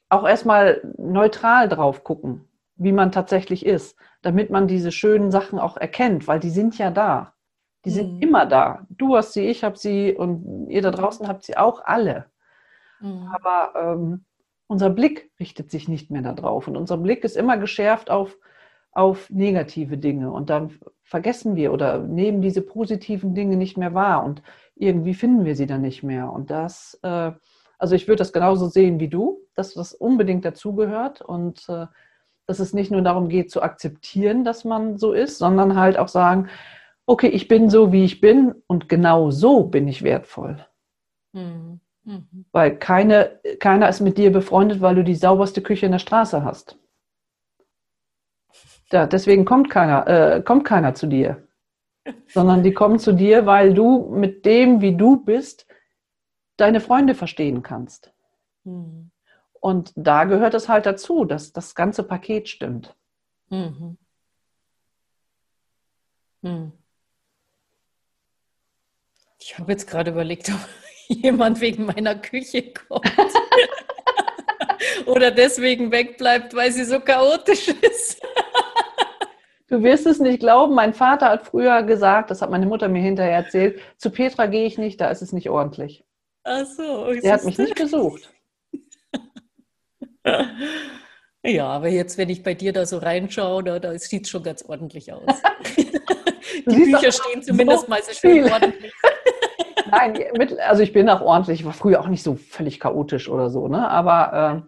auch 0.09 0.27
erstmal 0.27 0.81
neutral 0.97 1.67
drauf 1.69 2.03
gucken, 2.03 2.47
wie 2.75 2.91
man 2.91 3.11
tatsächlich 3.11 3.65
ist, 3.65 3.97
damit 4.21 4.49
man 4.49 4.67
diese 4.67 4.91
schönen 4.91 5.31
Sachen 5.31 5.59
auch 5.59 5.77
erkennt, 5.77 6.27
weil 6.27 6.39
die 6.39 6.51
sind 6.51 6.77
ja 6.77 6.91
da. 6.91 7.33
Die 7.85 7.89
mhm. 7.89 7.93
sind 7.93 8.21
immer 8.21 8.45
da. 8.45 8.85
Du 8.89 9.15
hast 9.17 9.33
sie, 9.33 9.47
ich 9.47 9.63
habe 9.63 9.77
sie 9.77 10.15
und 10.15 10.69
ihr 10.69 10.81
da 10.81 10.91
draußen 10.91 11.27
habt 11.27 11.43
sie 11.43 11.57
auch 11.57 11.83
alle. 11.83 12.25
Mhm. 13.03 13.27
Aber 13.27 13.73
ähm, 13.75 14.25
unser 14.67 14.89
Blick 14.89 15.29
richtet 15.39 15.69
sich 15.69 15.87
nicht 15.87 16.09
mehr 16.09 16.21
darauf 16.21 16.67
und 16.67 16.77
unser 16.77 16.97
Blick 16.97 17.23
ist 17.23 17.35
immer 17.35 17.57
geschärft 17.57 18.09
auf, 18.09 18.37
auf 18.91 19.29
negative 19.29 19.97
Dinge 19.97 20.31
und 20.31 20.49
dann 20.49 20.71
vergessen 21.03 21.55
wir 21.55 21.73
oder 21.73 21.99
nehmen 21.99 22.41
diese 22.41 22.61
positiven 22.61 23.35
Dinge 23.35 23.57
nicht 23.57 23.77
mehr 23.77 23.93
wahr 23.93 24.23
und 24.23 24.41
irgendwie 24.75 25.13
finden 25.13 25.45
wir 25.45 25.55
sie 25.55 25.67
dann 25.67 25.81
nicht 25.81 26.01
mehr. 26.01 26.31
Und 26.31 26.49
das, 26.49 26.97
äh, 27.03 27.31
also 27.77 27.93
ich 27.93 28.07
würde 28.07 28.19
das 28.19 28.33
genauso 28.33 28.67
sehen 28.67 28.99
wie 28.99 29.09
du, 29.09 29.41
dass 29.53 29.73
das 29.73 29.93
unbedingt 29.93 30.45
dazugehört 30.45 31.21
und 31.21 31.67
äh, 31.69 31.87
dass 32.47 32.59
es 32.59 32.73
nicht 32.73 32.91
nur 32.91 33.01
darum 33.01 33.29
geht 33.29 33.51
zu 33.51 33.61
akzeptieren, 33.61 34.43
dass 34.43 34.63
man 34.63 34.97
so 34.97 35.13
ist, 35.13 35.37
sondern 35.37 35.75
halt 35.75 35.97
auch 35.97 36.07
sagen, 36.07 36.49
okay, 37.05 37.27
ich 37.27 37.47
bin 37.47 37.69
so, 37.69 37.91
wie 37.91 38.05
ich 38.05 38.21
bin 38.21 38.55
und 38.67 38.89
genau 38.89 39.29
so 39.29 39.65
bin 39.65 39.87
ich 39.87 40.03
wertvoll. 40.03 40.65
Mhm. 41.33 41.79
Mhm. 42.05 42.45
Weil 42.51 42.77
keine, 42.77 43.39
keiner 43.59 43.89
ist 43.89 44.01
mit 44.01 44.17
dir 44.17 44.31
befreundet, 44.31 44.81
weil 44.81 44.95
du 44.95 45.03
die 45.03 45.15
sauberste 45.15 45.61
Küche 45.61 45.85
in 45.85 45.91
der 45.93 45.99
Straße 45.99 46.43
hast. 46.43 46.77
Ja, 48.91 49.07
deswegen 49.07 49.45
kommt 49.45 49.69
keiner, 49.69 50.07
äh, 50.07 50.41
kommt 50.41 50.65
keiner 50.65 50.93
zu 50.93 51.07
dir. 51.07 51.47
Sondern 52.27 52.63
die 52.63 52.73
kommen 52.73 52.99
zu 52.99 53.13
dir, 53.13 53.45
weil 53.45 53.73
du 53.73 54.09
mit 54.13 54.45
dem, 54.45 54.81
wie 54.81 54.95
du 54.95 55.23
bist, 55.23 55.65
deine 56.57 56.81
Freunde 56.81 57.15
verstehen 57.15 57.63
kannst. 57.63 58.13
Mhm. 58.65 59.11
Und 59.53 59.93
da 59.95 60.25
gehört 60.25 60.53
es 60.53 60.67
halt 60.67 60.85
dazu, 60.85 61.23
dass 61.23 61.53
das 61.53 61.73
ganze 61.73 62.03
Paket 62.03 62.49
stimmt. 62.49 62.95
Mhm. 63.49 63.97
Mhm. 66.41 66.73
Ich 69.39 69.57
habe 69.57 69.71
jetzt 69.71 69.87
gerade 69.87 70.11
überlegt, 70.11 70.49
ob 70.49 70.59
jemand 71.07 71.61
wegen 71.61 71.85
meiner 71.85 72.15
Küche 72.15 72.73
kommt. 72.73 73.05
Oder 75.05 75.31
deswegen 75.31 75.91
wegbleibt, 75.91 76.55
weil 76.55 76.71
sie 76.71 76.83
so 76.83 76.99
chaotisch 76.99 77.69
ist. 77.69 78.21
Du 79.67 79.81
wirst 79.81 80.05
es 80.05 80.19
nicht 80.19 80.39
glauben, 80.39 80.75
mein 80.75 80.93
Vater 80.93 81.29
hat 81.29 81.47
früher 81.47 81.83
gesagt, 81.83 82.29
das 82.29 82.41
hat 82.41 82.51
meine 82.51 82.65
Mutter 82.65 82.87
mir 82.87 83.01
hinterher 83.01 83.37
erzählt, 83.37 83.81
zu 83.97 84.11
Petra 84.11 84.45
gehe 84.45 84.65
ich 84.65 84.77
nicht, 84.77 85.01
da 85.01 85.09
ist 85.09 85.21
es 85.21 85.33
nicht 85.33 85.49
ordentlich. 85.49 86.03
Ach 86.43 86.65
so. 86.65 87.07
Er 87.07 87.33
hat 87.33 87.45
mich 87.45 87.57
nicht 87.57 87.75
besucht. 87.75 88.29
Ja, 91.45 91.67
aber 91.67 91.89
jetzt, 91.89 92.17
wenn 92.17 92.29
ich 92.29 92.41
bei 92.41 92.53
dir 92.53 92.71
da 92.71 92.85
so 92.85 92.99
reinschaue, 92.99 93.65
da, 93.65 93.77
da 93.77 93.99
sieht 93.99 94.23
es 94.23 94.29
schon 94.29 94.43
ganz 94.43 94.63
ordentlich 94.63 95.11
aus. 95.11 95.25
Die 95.75 96.61
Bücher 96.63 97.11
stehen 97.11 97.43
zumindest 97.43 97.81
so 97.81 97.87
mal 97.89 98.01
so 98.01 98.13
schön 98.13 98.49
ordentlich. 98.49 98.93
Nein, 99.97 100.19
mit, 100.37 100.59
also 100.59 100.81
ich 100.81 100.93
bin 100.93 101.09
auch 101.09 101.21
ordentlich, 101.21 101.61
ich 101.61 101.65
war 101.65 101.73
früher 101.73 102.01
auch 102.01 102.07
nicht 102.07 102.23
so 102.23 102.35
völlig 102.35 102.79
chaotisch 102.79 103.29
oder 103.29 103.49
so, 103.49 103.67
ne? 103.67 103.89
Aber 103.89 104.65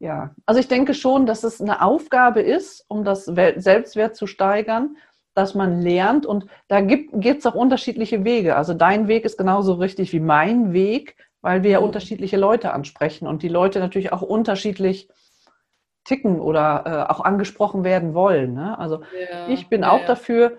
äh, 0.00 0.04
ja, 0.04 0.34
also 0.46 0.60
ich 0.60 0.68
denke 0.68 0.94
schon, 0.94 1.26
dass 1.26 1.42
es 1.42 1.60
eine 1.60 1.82
Aufgabe 1.82 2.40
ist, 2.40 2.84
um 2.88 3.04
das 3.04 3.24
Selbstwert 3.24 4.16
zu 4.16 4.26
steigern, 4.26 4.96
dass 5.34 5.54
man 5.54 5.80
lernt 5.80 6.26
und 6.26 6.46
da 6.68 6.80
gibt 6.80 7.14
es 7.14 7.46
auch 7.46 7.54
unterschiedliche 7.54 8.24
Wege. 8.24 8.56
Also 8.56 8.74
dein 8.74 9.08
Weg 9.08 9.24
ist 9.24 9.38
genauso 9.38 9.74
richtig 9.74 10.12
wie 10.12 10.20
mein 10.20 10.72
Weg, 10.72 11.16
weil 11.40 11.62
wir 11.62 11.70
ja 11.70 11.80
mhm. 11.80 11.86
unterschiedliche 11.86 12.36
Leute 12.36 12.72
ansprechen 12.72 13.26
und 13.26 13.42
die 13.42 13.48
Leute 13.48 13.80
natürlich 13.80 14.12
auch 14.12 14.22
unterschiedlich 14.22 15.08
ticken 16.04 16.40
oder 16.40 16.84
äh, 16.86 17.12
auch 17.12 17.20
angesprochen 17.20 17.84
werden 17.84 18.14
wollen. 18.14 18.54
Ne? 18.54 18.78
Also 18.78 19.02
ja, 19.30 19.48
ich 19.48 19.68
bin 19.68 19.82
ja, 19.82 19.90
auch 19.90 20.00
ja. 20.00 20.06
dafür 20.06 20.58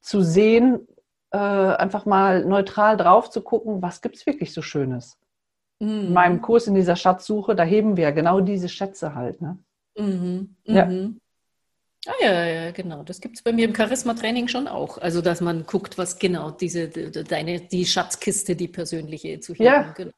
zu 0.00 0.22
sehen, 0.22 0.86
äh, 1.34 1.36
einfach 1.36 2.06
mal 2.06 2.44
neutral 2.44 2.96
drauf 2.96 3.28
zu 3.28 3.42
gucken, 3.42 3.82
was 3.82 4.00
gibt 4.00 4.14
es 4.14 4.24
wirklich 4.24 4.52
so 4.52 4.62
Schönes. 4.62 5.18
Mhm. 5.80 5.88
In 5.88 6.12
meinem 6.12 6.42
Kurs 6.42 6.68
in 6.68 6.74
dieser 6.74 6.94
Schatzsuche, 6.94 7.56
da 7.56 7.64
heben 7.64 7.96
wir 7.96 8.04
ja 8.04 8.10
genau 8.12 8.40
diese 8.40 8.68
Schätze 8.68 9.16
halt. 9.16 9.42
Ne? 9.42 9.58
Mhm. 9.98 10.54
Ja. 10.64 10.86
Mhm. 10.86 11.20
Ah 12.06 12.12
ja, 12.20 12.44
ja, 12.44 12.70
genau. 12.70 13.02
Das 13.02 13.20
gibt 13.20 13.36
es 13.36 13.42
bei 13.42 13.52
mir 13.52 13.64
im 13.64 13.74
Charisma-Training 13.74 14.46
schon 14.46 14.68
auch. 14.68 14.98
Also, 14.98 15.22
dass 15.22 15.40
man 15.40 15.64
guckt, 15.66 15.96
was 15.96 16.18
genau 16.18 16.50
diese, 16.50 16.88
deine, 16.88 17.60
die 17.62 17.86
Schatzkiste, 17.86 18.54
die 18.54 18.68
persönliche 18.68 19.40
zu 19.40 19.54
heben. 19.54 19.64
Ja. 19.64 19.92
Genau. 19.92 20.12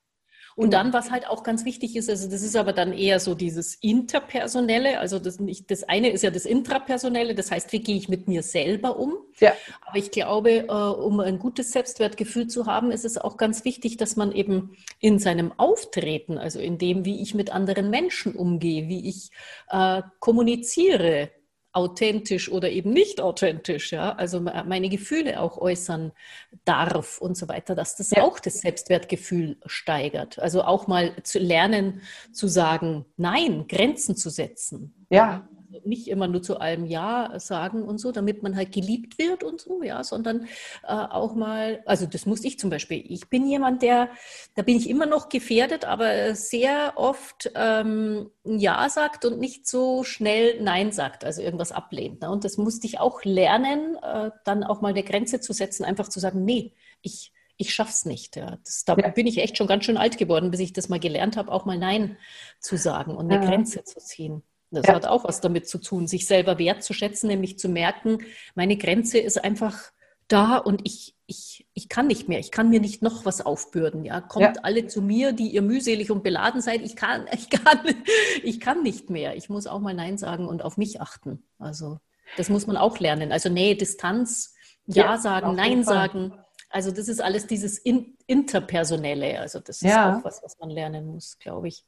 Und 0.57 0.73
dann, 0.73 0.95
was 0.95 1.11
halt 1.11 1.29
auch 1.29 1.43
ganz 1.43 1.67
wichtig 1.67 1.97
ist, 1.97 2.09
also 2.09 2.31
das 2.31 2.41
ist 2.43 2.57
aber 2.57 2.73
dann 2.73 2.95
eher 2.95 3.21
so 3.21 3.35
dieses 3.35 3.75
Interpersonelle, 3.75 4.99
also 4.99 5.19
das, 5.19 5.39
nicht, 5.39 5.71
das 5.71 5.85
eine 5.85 6.09
ist 6.09 6.23
ja 6.23 6.31
das 6.31 6.47
Intrapersonelle, 6.47 7.35
das 7.35 7.51
heißt, 7.51 7.73
wie 7.73 7.81
gehe 7.81 7.97
ich 7.97 8.09
mit 8.09 8.27
mir 8.27 8.43
selber 8.43 8.99
um? 8.99 9.19
Ja. 9.39 9.53
Aber 9.83 9.99
ich 9.99 10.11
glaube, 10.11 10.67
äh, 10.67 10.73
um 10.73 11.21
ein 11.21 11.39
gutes 11.39 11.73
Selbstwertgefühl 11.73 12.47
zu 12.47 12.65
haben, 12.65 12.91
ist 12.91 13.05
es 13.05 13.19
auch 13.19 13.37
ganz 13.37 13.67
wichtig, 13.67 13.99
dass 13.99 14.17
man 14.17 14.33
eben 14.33 14.79
in 14.99 15.19
seinem 15.19 15.53
Auftreten, 15.59 16.39
also 16.39 16.59
in 16.59 16.79
dem, 16.79 17.05
wie 17.05 17.21
ich 17.21 17.35
mit 17.35 17.53
anderen 17.53 17.91
Menschen 17.91 18.35
umgehe, 18.35 18.89
wie 18.89 19.11
ich 19.11 19.33
äh, 19.69 20.01
kommuniziere, 20.21 21.33
authentisch 21.77 22.51
oder 22.51 22.71
eben 22.71 22.91
nicht 22.91 23.21
authentisch, 23.21 23.93
ja, 23.93 24.15
also 24.15 24.41
meine 24.41 24.89
Gefühle 24.89 25.41
auch 25.41 25.59
äußern 25.59 26.13
darf 26.65 27.19
und 27.19 27.37
so 27.37 27.49
weiter, 27.49 27.75
dass 27.75 27.97
das 27.97 28.11
ja. 28.13 28.23
auch 28.23 28.41
das 28.41 28.61
Selbstwertgefühl 28.61 29.59
steigert. 29.67 30.39
Also 30.39 30.63
auch 30.63 30.87
mal 30.87 31.15
zu 31.23 31.39
lernen 31.39 32.01
zu 32.33 32.49
sagen, 32.49 33.05
nein, 33.19 33.67
Grenzen 33.69 34.17
zu 34.17 34.31
setzen. 34.31 35.07
Ja 35.11 35.47
nicht 35.85 36.09
immer 36.09 36.29
nur 36.29 36.43
zu 36.43 36.59
allem 36.59 36.87
Ja 36.87 37.39
sagen 37.39 37.83
und 37.83 37.99
so, 37.99 38.13
damit 38.13 38.43
man 38.43 38.57
halt 38.57 38.73
geliebt 38.73 39.19
wird 39.19 39.45
und 39.45 39.61
so, 39.61 39.83
ja, 39.83 40.03
sondern 40.05 40.45
äh, 40.85 40.93
auch 40.93 41.35
mal, 41.35 41.83
also 41.87 42.07
das 42.07 42.27
muss 42.27 42.45
ich 42.45 42.59
zum 42.59 42.71
Beispiel. 42.71 43.05
Ich 43.09 43.29
bin 43.29 43.47
jemand, 43.49 43.83
der, 43.83 44.11
da 44.55 44.63
bin 44.63 44.77
ich 44.77 44.89
immer 44.89 45.07
noch 45.07 45.29
gefährdet, 45.29 45.85
aber 45.85 46.35
sehr 46.35 46.95
oft 46.97 47.51
ähm, 47.55 48.31
Ja 48.45 48.89
sagt 48.89 49.25
und 49.25 49.39
nicht 49.39 49.67
so 49.67 50.05
schnell 50.05 50.61
Nein 50.61 50.93
sagt, 50.93 51.25
also 51.25 51.43
irgendwas 51.43 51.73
ablehnt. 51.73 52.23
Ne? 52.23 52.31
Und 52.31 52.45
das 52.45 52.57
musste 52.57 52.87
ich 52.87 53.01
auch 53.01 53.25
lernen, 53.25 53.97
äh, 54.03 54.31
dann 54.45 54.65
auch 54.65 54.81
mal 54.81 54.89
eine 54.91 55.03
Grenze 55.03 55.41
zu 55.41 55.53
setzen, 55.53 55.85
einfach 55.85 56.09
zu 56.09 56.21
sagen, 56.21 56.45
nee, 56.45 56.73
ich, 57.03 57.33
ich 57.57 57.75
schaff's 57.75 58.05
nicht. 58.05 58.37
Ja. 58.37 58.59
Das, 58.65 58.85
da 58.85 58.97
ja. 58.97 59.09
bin 59.09 59.27
ich 59.27 59.39
echt 59.39 59.57
schon 59.57 59.67
ganz 59.67 59.85
schön 59.85 59.97
alt 59.97 60.19
geworden, 60.19 60.51
bis 60.51 60.61
ich 60.61 60.73
das 60.73 60.89
mal 60.89 61.01
gelernt 61.01 61.37
habe, 61.37 61.51
auch 61.53 61.65
mal 61.65 61.79
Nein 61.79 62.17
zu 62.61 62.77
sagen 62.77 63.17
und 63.17 63.31
eine 63.31 63.43
ja. 63.43 63.51
Grenze 63.51 63.85
zu 63.85 63.99
ziehen. 63.99 64.43
Das 64.71 64.87
ja. 64.87 64.95
hat 64.95 65.07
auch 65.07 65.25
was 65.25 65.41
damit 65.41 65.69
zu 65.69 65.79
tun, 65.79 66.07
sich 66.07 66.27
selber 66.27 66.59
wertzuschätzen, 66.59 67.29
nämlich 67.29 67.59
zu 67.59 67.69
merken, 67.69 68.19
meine 68.55 68.77
Grenze 68.77 69.19
ist 69.19 69.43
einfach 69.43 69.93
da 70.29 70.57
und 70.57 70.83
ich, 70.85 71.15
ich, 71.27 71.67
ich 71.73 71.89
kann 71.89 72.09
nicht 72.09 72.29
mehr, 72.29 72.39
ich 72.41 72.51
kann 72.51 72.69
mir 72.69 72.81
nicht 72.81 73.03
noch 73.03 73.25
was 73.25 73.45
aufbürden. 73.45 74.05
Ja? 74.05 74.21
Kommt 74.21 74.57
ja. 74.57 74.63
alle 74.63 74.87
zu 74.87 75.03
mir, 75.03 75.33
die 75.33 75.49
ihr 75.49 75.63
mühselig 75.63 76.11
und 76.11 76.23
beladen 76.23 76.61
seid, 76.61 76.83
ich 76.83 76.97
kann, 76.97 77.27
ich, 77.33 77.51
kann, 77.51 77.81
ich 78.43 78.61
kann 78.61 78.83
nicht 78.83 79.11
mehr. 79.11 79.37
Ich 79.37 79.49
muss 79.49 79.67
auch 79.67 79.81
mal 79.81 79.95
Nein 79.95 80.19
sagen 80.19 80.49
und 80.49 80.63
auf 80.65 80.77
mich 80.77 81.01
achten. 81.01 81.45
Also 81.59 81.99
das 82.37 82.49
muss 82.49 82.67
man 82.67 82.77
auch 82.77 82.99
lernen. 82.99 83.31
Also 83.33 83.49
Nähe, 83.49 83.77
Distanz, 83.77 84.55
Ja, 84.87 85.05
ja 85.05 85.19
sagen, 85.19 85.55
Nein 85.55 85.85
sagen. 85.85 86.33
Also 86.71 86.91
das 86.91 87.09
ist 87.09 87.21
alles 87.21 87.47
dieses 87.47 87.79
In 87.79 88.17
Interpersonelle. 88.27 89.39
Also 89.41 89.61
das 89.61 89.77
ist 89.77 89.89
ja. 89.89 90.19
auch 90.19 90.25
was, 90.25 90.43
was 90.43 90.59
man 90.59 90.71
lernen 90.71 91.07
muss, 91.07 91.39
glaube 91.39 91.69
ich. 91.69 91.85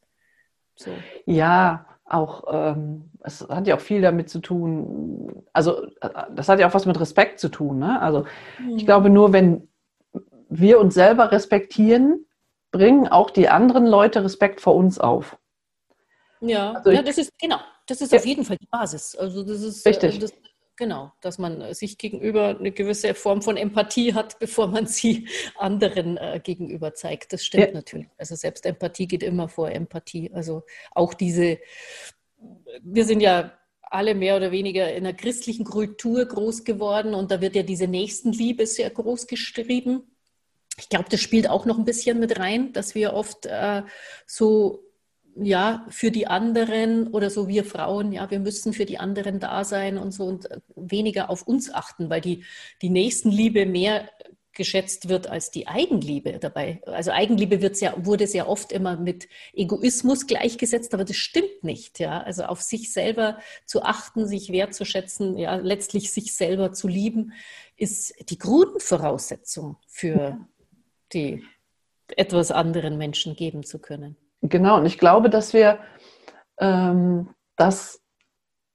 So. 0.76 0.92
Ja, 1.26 1.86
auch, 2.10 2.44
ähm, 2.50 3.10
es 3.20 3.46
hat 3.48 3.66
ja 3.66 3.76
auch 3.76 3.80
viel 3.80 4.00
damit 4.00 4.30
zu 4.30 4.40
tun, 4.40 5.44
also 5.52 5.86
das 6.34 6.48
hat 6.48 6.60
ja 6.60 6.68
auch 6.68 6.74
was 6.74 6.86
mit 6.86 6.98
Respekt 6.98 7.40
zu 7.40 7.48
tun. 7.48 7.78
Ne? 7.78 8.00
Also 8.00 8.24
mhm. 8.58 8.76
ich 8.76 8.86
glaube, 8.86 9.10
nur 9.10 9.32
wenn 9.32 9.68
wir 10.48 10.80
uns 10.80 10.94
selber 10.94 11.30
respektieren, 11.32 12.26
bringen 12.70 13.08
auch 13.08 13.30
die 13.30 13.48
anderen 13.48 13.86
Leute 13.86 14.24
Respekt 14.24 14.60
vor 14.60 14.74
uns 14.74 14.98
auf. 14.98 15.38
Ja, 16.40 16.72
also 16.72 16.90
ja 16.90 17.02
das 17.02 17.18
ist 17.18 17.32
genau, 17.38 17.58
das 17.86 18.00
ist 18.00 18.12
ja. 18.12 18.18
auf 18.18 18.26
jeden 18.26 18.44
Fall 18.44 18.56
die 18.58 18.66
Basis. 18.66 19.16
Also 19.16 19.42
das 19.42 19.62
ist 19.62 19.84
äh, 19.84 19.88
richtig. 19.90 20.18
Das, 20.18 20.32
Genau, 20.78 21.10
dass 21.20 21.38
man 21.38 21.74
sich 21.74 21.98
gegenüber 21.98 22.56
eine 22.56 22.70
gewisse 22.70 23.12
Form 23.14 23.42
von 23.42 23.56
Empathie 23.56 24.14
hat, 24.14 24.38
bevor 24.38 24.68
man 24.68 24.86
sie 24.86 25.28
anderen 25.56 26.16
äh, 26.16 26.40
gegenüber 26.42 26.94
zeigt. 26.94 27.32
Das 27.32 27.44
stimmt 27.44 27.66
ja. 27.66 27.72
natürlich. 27.72 28.06
Also 28.16 28.36
selbst 28.36 28.64
Empathie 28.64 29.08
geht 29.08 29.24
immer 29.24 29.48
vor 29.48 29.72
Empathie. 29.72 30.30
Also 30.32 30.62
auch 30.92 31.14
diese, 31.14 31.58
wir 32.80 33.04
sind 33.04 33.20
ja 33.20 33.58
alle 33.82 34.14
mehr 34.14 34.36
oder 34.36 34.52
weniger 34.52 34.94
in 34.94 35.04
einer 35.04 35.16
christlichen 35.16 35.64
Kultur 35.64 36.24
groß 36.24 36.62
geworden 36.62 37.12
und 37.12 37.32
da 37.32 37.40
wird 37.40 37.56
ja 37.56 37.64
diese 37.64 37.88
Nächstenliebe 37.88 38.64
sehr 38.64 38.90
groß 38.90 39.26
geschrieben. 39.26 40.14
Ich 40.78 40.88
glaube, 40.88 41.06
das 41.10 41.20
spielt 41.20 41.50
auch 41.50 41.66
noch 41.66 41.78
ein 41.78 41.84
bisschen 41.84 42.20
mit 42.20 42.38
rein, 42.38 42.72
dass 42.72 42.94
wir 42.94 43.14
oft 43.14 43.46
äh, 43.46 43.82
so 44.26 44.87
ja, 45.40 45.86
für 45.88 46.10
die 46.10 46.26
anderen 46.26 47.08
oder 47.08 47.30
so 47.30 47.48
wir 47.48 47.64
Frauen, 47.64 48.12
ja, 48.12 48.30
wir 48.30 48.40
müssen 48.40 48.72
für 48.72 48.84
die 48.84 48.98
anderen 48.98 49.40
da 49.40 49.64
sein 49.64 49.98
und 49.98 50.12
so 50.12 50.24
und 50.24 50.48
weniger 50.74 51.30
auf 51.30 51.42
uns 51.42 51.72
achten, 51.72 52.10
weil 52.10 52.20
die, 52.20 52.44
die 52.82 52.90
Nächstenliebe 52.90 53.66
mehr 53.66 54.08
geschätzt 54.58 55.08
wird 55.08 55.28
als 55.28 55.52
die 55.52 55.68
Eigenliebe 55.68 56.40
dabei. 56.40 56.82
Also 56.84 57.12
Eigenliebe 57.12 57.62
wird 57.62 57.76
sehr, 57.76 57.94
wurde 58.04 58.26
sehr 58.26 58.48
oft 58.48 58.72
immer 58.72 58.96
mit 58.96 59.28
Egoismus 59.54 60.26
gleichgesetzt, 60.26 60.92
aber 60.94 61.04
das 61.04 61.16
stimmt 61.16 61.62
nicht. 61.62 62.00
Ja? 62.00 62.22
Also 62.22 62.42
auf 62.42 62.60
sich 62.60 62.92
selber 62.92 63.38
zu 63.66 63.82
achten, 63.82 64.26
sich 64.26 64.50
wertzuschätzen, 64.50 65.38
ja, 65.38 65.54
letztlich 65.56 66.12
sich 66.12 66.34
selber 66.34 66.72
zu 66.72 66.88
lieben, 66.88 67.32
ist 67.76 68.12
die 68.30 68.38
Grundvoraussetzung 68.38 69.76
für 69.86 70.38
die 71.12 71.44
etwas 72.16 72.50
anderen 72.50 72.98
Menschen 72.98 73.36
geben 73.36 73.62
zu 73.62 73.78
können. 73.78 74.16
Genau, 74.42 74.76
und 74.76 74.86
ich 74.86 74.98
glaube, 74.98 75.30
dass 75.30 75.52
wir 75.52 75.78
ähm, 76.60 77.28
das 77.56 78.02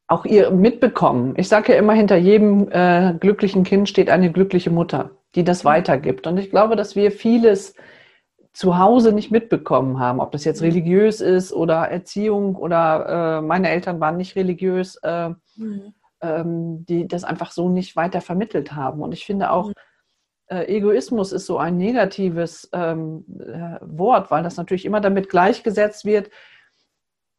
auch 0.08 0.26
ihr 0.26 0.52
mitbekommen. 0.52 1.34
Ich 1.38 1.48
sage 1.48 1.74
ja 1.74 1.80
immer, 1.80 1.94
hinter 1.94 2.18
jedem 2.18 2.70
äh, 2.72 3.14
glücklichen 3.20 3.64
Kind 3.64 3.88
steht 3.88 4.10
eine 4.10 4.32
glückliche 4.32 4.70
Mutter, 4.70 5.12
die 5.36 5.44
das 5.44 5.64
mhm. 5.64 5.70
weitergibt. 5.70 6.28
Und 6.28 6.38
ich 6.38 6.50
glaube, 6.50 6.76
dass 6.76 6.96
wir 6.96 7.12
vieles 7.12 7.76
zu 8.52 8.78
Hause 8.78 9.14
nicht 9.14 9.32
mitbekommen 9.32 10.00
haben, 10.00 10.20
ob 10.20 10.32
das 10.32 10.44
jetzt 10.44 10.62
mhm. 10.62 10.68
religiös 10.68 11.22
ist 11.22 11.54
oder 11.54 11.88
Erziehung 11.90 12.56
oder 12.56 13.40
äh, 13.40 13.42
meine 13.42 13.70
Eltern 13.70 14.00
waren 14.00 14.18
nicht 14.18 14.36
religiös, 14.36 14.98
äh, 15.02 15.30
mhm. 15.56 15.94
ähm, 16.22 16.86
die 16.86 17.08
das 17.08 17.24
einfach 17.24 17.52
so 17.52 17.70
nicht 17.70 17.96
weiter 17.96 18.22
vermittelt 18.22 18.74
haben. 18.74 19.02
Und 19.02 19.14
ich 19.14 19.26
finde 19.26 19.50
auch, 19.52 19.70
mhm 19.70 19.74
äh, 20.48 20.66
Egoismus 20.66 21.32
ist 21.32 21.46
so 21.46 21.58
ein 21.58 21.78
negatives 21.78 22.70
ähm, 22.74 23.26
äh, 23.40 23.78
Wort, 23.82 24.32
weil 24.32 24.44
das 24.44 24.58
natürlich 24.58 24.86
immer 24.86 25.02
damit 25.02 25.30
gleichgesetzt 25.30 26.06
wird. 26.06 26.30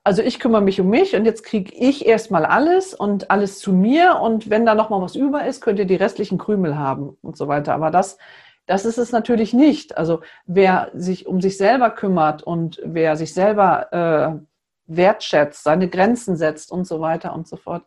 Also 0.04 0.22
ich 0.22 0.38
kümmere 0.38 0.60
mich 0.60 0.80
um 0.80 0.88
mich 0.88 1.16
und 1.16 1.24
jetzt 1.24 1.44
kriege 1.44 1.72
ich 1.74 2.06
erstmal 2.06 2.44
alles 2.44 2.92
und 2.92 3.30
alles 3.30 3.58
zu 3.58 3.72
mir 3.72 4.20
und 4.20 4.50
wenn 4.50 4.66
da 4.66 4.74
noch 4.74 4.90
mal 4.90 5.00
was 5.00 5.16
über 5.16 5.46
ist, 5.46 5.62
könnt 5.62 5.78
ihr 5.78 5.86
die 5.86 5.94
restlichen 5.94 6.36
Krümel 6.36 6.76
haben 6.76 7.16
und 7.22 7.38
so 7.38 7.48
weiter. 7.48 7.74
Aber 7.74 7.90
das, 7.90 8.18
das 8.66 8.84
ist 8.84 8.98
es 8.98 9.12
natürlich 9.12 9.54
nicht. 9.54 9.96
Also 9.96 10.20
wer 10.46 10.90
sich 10.94 11.26
um 11.26 11.40
sich 11.40 11.56
selber 11.56 11.90
kümmert 11.90 12.42
und 12.42 12.82
wer 12.84 13.16
sich 13.16 13.32
selber 13.32 13.92
äh, 13.92 14.46
wertschätzt, 14.86 15.64
seine 15.64 15.88
Grenzen 15.88 16.36
setzt 16.36 16.70
und 16.70 16.86
so 16.86 17.00
weiter 17.00 17.34
und 17.34 17.48
so 17.48 17.56
fort, 17.56 17.84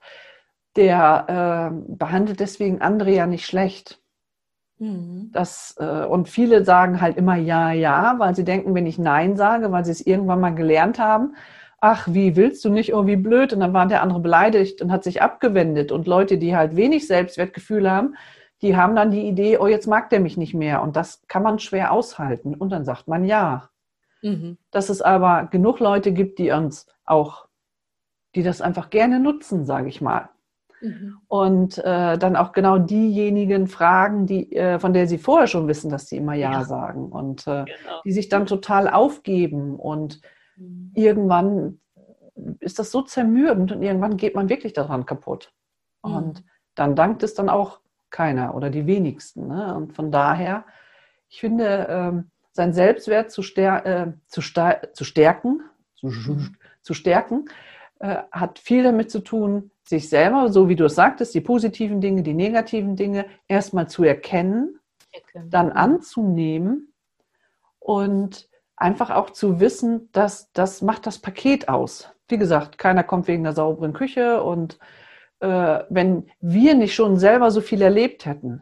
der 0.75 1.71
äh, 1.71 1.95
behandelt 1.95 2.39
deswegen 2.39 2.81
andere 2.81 3.11
ja 3.11 3.27
nicht 3.27 3.45
schlecht. 3.45 3.99
Mhm. 4.79 5.29
Das, 5.33 5.75
äh, 5.79 6.05
und 6.05 6.29
viele 6.29 6.63
sagen 6.63 7.01
halt 7.01 7.17
immer 7.17 7.35
ja, 7.35 7.71
ja, 7.71 8.15
weil 8.17 8.35
sie 8.35 8.43
denken, 8.43 8.75
wenn 8.75 8.85
ich 8.85 8.99
Nein 8.99 9.35
sage, 9.35 9.71
weil 9.71 9.85
sie 9.85 9.91
es 9.91 10.05
irgendwann 10.05 10.39
mal 10.39 10.53
gelernt 10.55 10.99
haben, 10.99 11.35
ach, 11.79 12.07
wie 12.11 12.35
willst 12.35 12.63
du 12.65 12.69
nicht, 12.69 12.93
oh, 12.93 13.05
wie 13.05 13.15
blöd, 13.15 13.53
und 13.53 13.59
dann 13.59 13.73
war 13.73 13.85
der 13.87 14.01
andere 14.01 14.19
beleidigt 14.19 14.81
und 14.81 14.91
hat 14.91 15.03
sich 15.03 15.21
abgewendet. 15.21 15.91
Und 15.91 16.07
Leute, 16.07 16.37
die 16.37 16.55
halt 16.55 16.75
wenig 16.75 17.07
Selbstwertgefühl 17.07 17.89
haben, 17.89 18.15
die 18.61 18.75
haben 18.75 18.95
dann 18.95 19.11
die 19.11 19.27
Idee, 19.27 19.57
oh, 19.59 19.67
jetzt 19.67 19.87
mag 19.87 20.09
der 20.09 20.19
mich 20.19 20.37
nicht 20.37 20.53
mehr. 20.53 20.81
Und 20.81 20.95
das 20.95 21.21
kann 21.27 21.43
man 21.43 21.59
schwer 21.59 21.91
aushalten. 21.91 22.55
Und 22.55 22.71
dann 22.71 22.85
sagt 22.85 23.07
man 23.07 23.23
ja. 23.23 23.69
Mhm. 24.23 24.57
Dass 24.71 24.89
es 24.89 25.01
aber 25.01 25.47
genug 25.51 25.79
Leute 25.79 26.11
gibt, 26.11 26.39
die 26.39 26.51
uns 26.51 26.87
auch, 27.05 27.47
die 28.33 28.41
das 28.41 28.61
einfach 28.61 28.89
gerne 28.89 29.19
nutzen, 29.19 29.65
sage 29.65 29.89
ich 29.89 30.01
mal. 30.01 30.29
Mhm. 30.81 31.17
Und 31.27 31.77
äh, 31.79 32.17
dann 32.17 32.35
auch 32.35 32.51
genau 32.51 32.77
diejenigen 32.77 33.67
fragen, 33.67 34.25
die, 34.25 34.55
äh, 34.55 34.79
von 34.79 34.93
der 34.93 35.07
sie 35.07 35.17
vorher 35.17 35.47
schon 35.47 35.67
wissen, 35.67 35.89
dass 35.89 36.07
sie 36.07 36.17
immer 36.17 36.33
Ja, 36.33 36.51
ja. 36.51 36.63
sagen 36.63 37.11
und 37.11 37.47
äh, 37.47 37.65
genau. 37.65 38.01
die 38.05 38.11
sich 38.11 38.29
dann 38.29 38.45
total 38.45 38.89
aufgeben 38.89 39.75
und 39.75 40.21
mhm. 40.55 40.91
irgendwann 40.93 41.79
ist 42.59 42.79
das 42.79 42.91
so 42.91 43.01
zermürbend 43.01 43.71
und 43.71 43.81
irgendwann 43.81 44.17
geht 44.17 44.35
man 44.35 44.49
wirklich 44.49 44.73
daran 44.73 45.05
kaputt. 45.05 45.51
Mhm. 46.03 46.13
Und 46.13 46.43
dann 46.75 46.95
dankt 46.95 47.23
es 47.23 47.33
dann 47.33 47.49
auch 47.49 47.79
keiner 48.09 48.55
oder 48.55 48.69
die 48.69 48.85
wenigsten. 48.85 49.47
Ne? 49.47 49.75
Und 49.75 49.93
von 49.93 50.11
daher, 50.11 50.65
ich 51.29 51.39
finde, 51.39 51.87
ähm, 51.89 52.31
sein 52.51 52.73
Selbstwert 52.73 53.31
zu, 53.31 53.41
stär 53.41 53.85
äh, 53.85 54.13
zu, 54.27 54.41
zu 54.41 55.03
stärken, 55.03 55.61
zu, 55.95 56.07
mhm. 56.07 56.55
zu 56.81 56.93
stärken, 56.93 57.45
äh, 57.99 58.17
hat 58.31 58.59
viel 58.59 58.83
damit 58.83 59.11
zu 59.11 59.19
tun, 59.19 59.71
sich 59.87 60.09
selber, 60.09 60.51
so 60.51 60.69
wie 60.69 60.75
du 60.75 60.85
es 60.85 60.95
sagtest, 60.95 61.33
die 61.33 61.41
positiven 61.41 62.01
Dinge, 62.01 62.23
die 62.23 62.33
negativen 62.33 62.95
Dinge 62.95 63.25
erstmal 63.47 63.87
zu 63.87 64.03
erkennen, 64.03 64.79
dann 65.49 65.71
anzunehmen 65.71 66.93
und 67.79 68.49
einfach 68.75 69.09
auch 69.09 69.31
zu 69.31 69.59
wissen, 69.59 70.09
dass 70.11 70.51
das 70.51 70.81
macht 70.81 71.07
das 71.07 71.19
Paket 71.19 71.69
aus. 71.69 72.11
Wie 72.27 72.37
gesagt, 72.37 72.77
keiner 72.77 73.03
kommt 73.03 73.27
wegen 73.27 73.43
der 73.43 73.53
sauberen 73.53 73.93
Küche 73.93 74.43
und 74.43 74.77
äh, 75.39 75.79
wenn 75.89 76.29
wir 76.39 76.75
nicht 76.75 76.93
schon 76.93 77.17
selber 77.17 77.51
so 77.51 77.61
viel 77.61 77.81
erlebt 77.81 78.25
hätten 78.25 78.61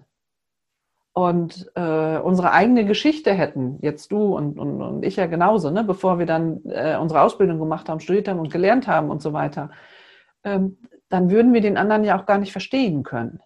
und 1.14 1.72
äh, 1.76 2.18
unsere 2.18 2.52
eigene 2.52 2.86
Geschichte 2.86 3.34
hätten, 3.34 3.80
jetzt 3.82 4.12
du 4.12 4.36
und, 4.36 4.60
und, 4.60 4.82
und 4.82 5.04
ich 5.04 5.16
ja 5.16 5.26
genauso, 5.26 5.72
ne, 5.72 5.84
bevor 5.84 6.20
wir 6.20 6.26
dann 6.26 6.62
äh, 6.66 6.98
unsere 6.98 7.22
Ausbildung 7.22 7.60
gemacht 7.60 7.90
haben, 7.90 8.00
studiert 8.00 8.28
haben 8.28 8.40
und 8.40 8.52
gelernt 8.52 8.88
haben 8.88 9.10
und 9.10 9.22
so 9.22 9.34
weiter, 9.34 9.72
ähm, 10.44 10.78
dann 11.10 11.30
würden 11.30 11.54
wir 11.54 11.62
den 11.62 11.78
anderen 11.78 12.04
ja 12.04 12.20
auch 12.20 12.26
gar 12.26 12.38
nicht 12.38 12.52
verstehen 12.52 13.04
können. 13.04 13.40